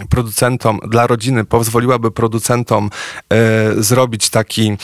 [0.01, 2.89] e, producentom, dla rodziny, pozwoliłaby producentom
[3.29, 4.77] e, zrobić taki,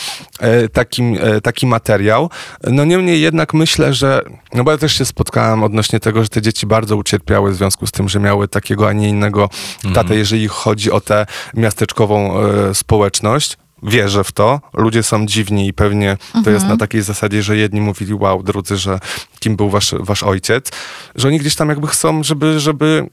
[0.73, 1.03] taki,
[1.43, 2.29] taki materiał.
[2.63, 4.21] No niemniej jednak myślę, że,
[4.53, 7.87] no bo ja też się spotkałem odnośnie tego, że te dzieci bardzo ucierpiały w związku
[7.87, 9.49] z tym, że miały takiego, a nie innego
[9.93, 12.33] tatę, jeżeli chodzi o tę miasteczkową
[12.73, 13.57] społeczność.
[13.85, 14.61] Wierzę w to.
[14.73, 18.77] Ludzie są dziwni i pewnie to jest na takiej zasadzie, że jedni mówili wow, drudzy,
[18.77, 18.99] że
[19.39, 20.71] kim był wasz, wasz ojciec.
[21.15, 23.09] Że oni gdzieś tam jakby chcą, żeby, żeby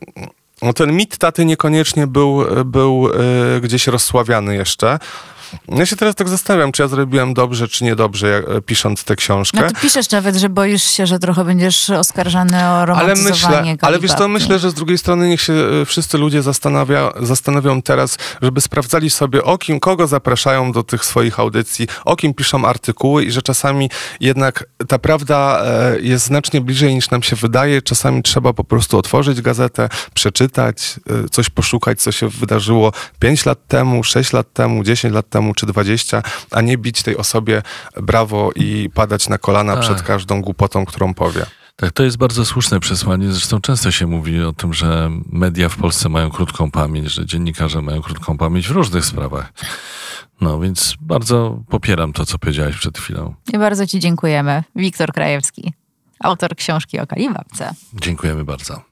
[0.62, 3.08] no ten mit taty niekoniecznie był, był
[3.56, 4.98] e, gdzieś rozsławiany jeszcze.
[5.68, 9.60] Ja się teraz tak zastanawiam, czy ja zrobiłem dobrze, czy niedobrze, e, pisząc tę książkę.
[9.60, 13.88] No ty piszesz nawet, że boisz się, że trochę będziesz oskarżany o Ale romantyzowanie myślę,
[13.88, 17.82] ale wiesz co, myślę, że z drugiej strony niech się e, wszyscy ludzie zastanawia, zastanowią
[17.82, 22.64] teraz, żeby sprawdzali sobie o kim, kogo zapraszają do tych swoich audycji, o kim piszą
[22.64, 23.90] artykuły i że czasami
[24.20, 27.82] jednak ta prawda e, jest znacznie bliżej niż nam się wydaje.
[27.82, 31.00] Czasami trzeba po prostu otworzyć gazetę, przeczytać,
[31.30, 35.66] coś poszukać, co się wydarzyło 5 lat temu, 6 lat temu, 10 lat temu czy
[35.66, 37.62] 20, a nie bić tej osobie
[37.96, 39.82] brawo i padać na kolana Tak.
[39.82, 41.46] przed każdą głupotą, którą powie.
[41.76, 43.32] Tak, to jest bardzo słuszne przesłanie.
[43.32, 47.82] Zresztą często się mówi o tym, że media w Polsce mają krótką pamięć, że dziennikarze
[47.82, 49.52] mają krótką pamięć w różnych sprawach.
[50.40, 53.34] No więc bardzo popieram to, co powiedziałeś przed chwilą.
[53.52, 54.64] I bardzo ci dziękujemy.
[54.76, 55.72] Wiktor Krajewski,
[56.20, 57.74] autor książki o Kalibabce.
[57.94, 58.80] Dziękujemy bardzo.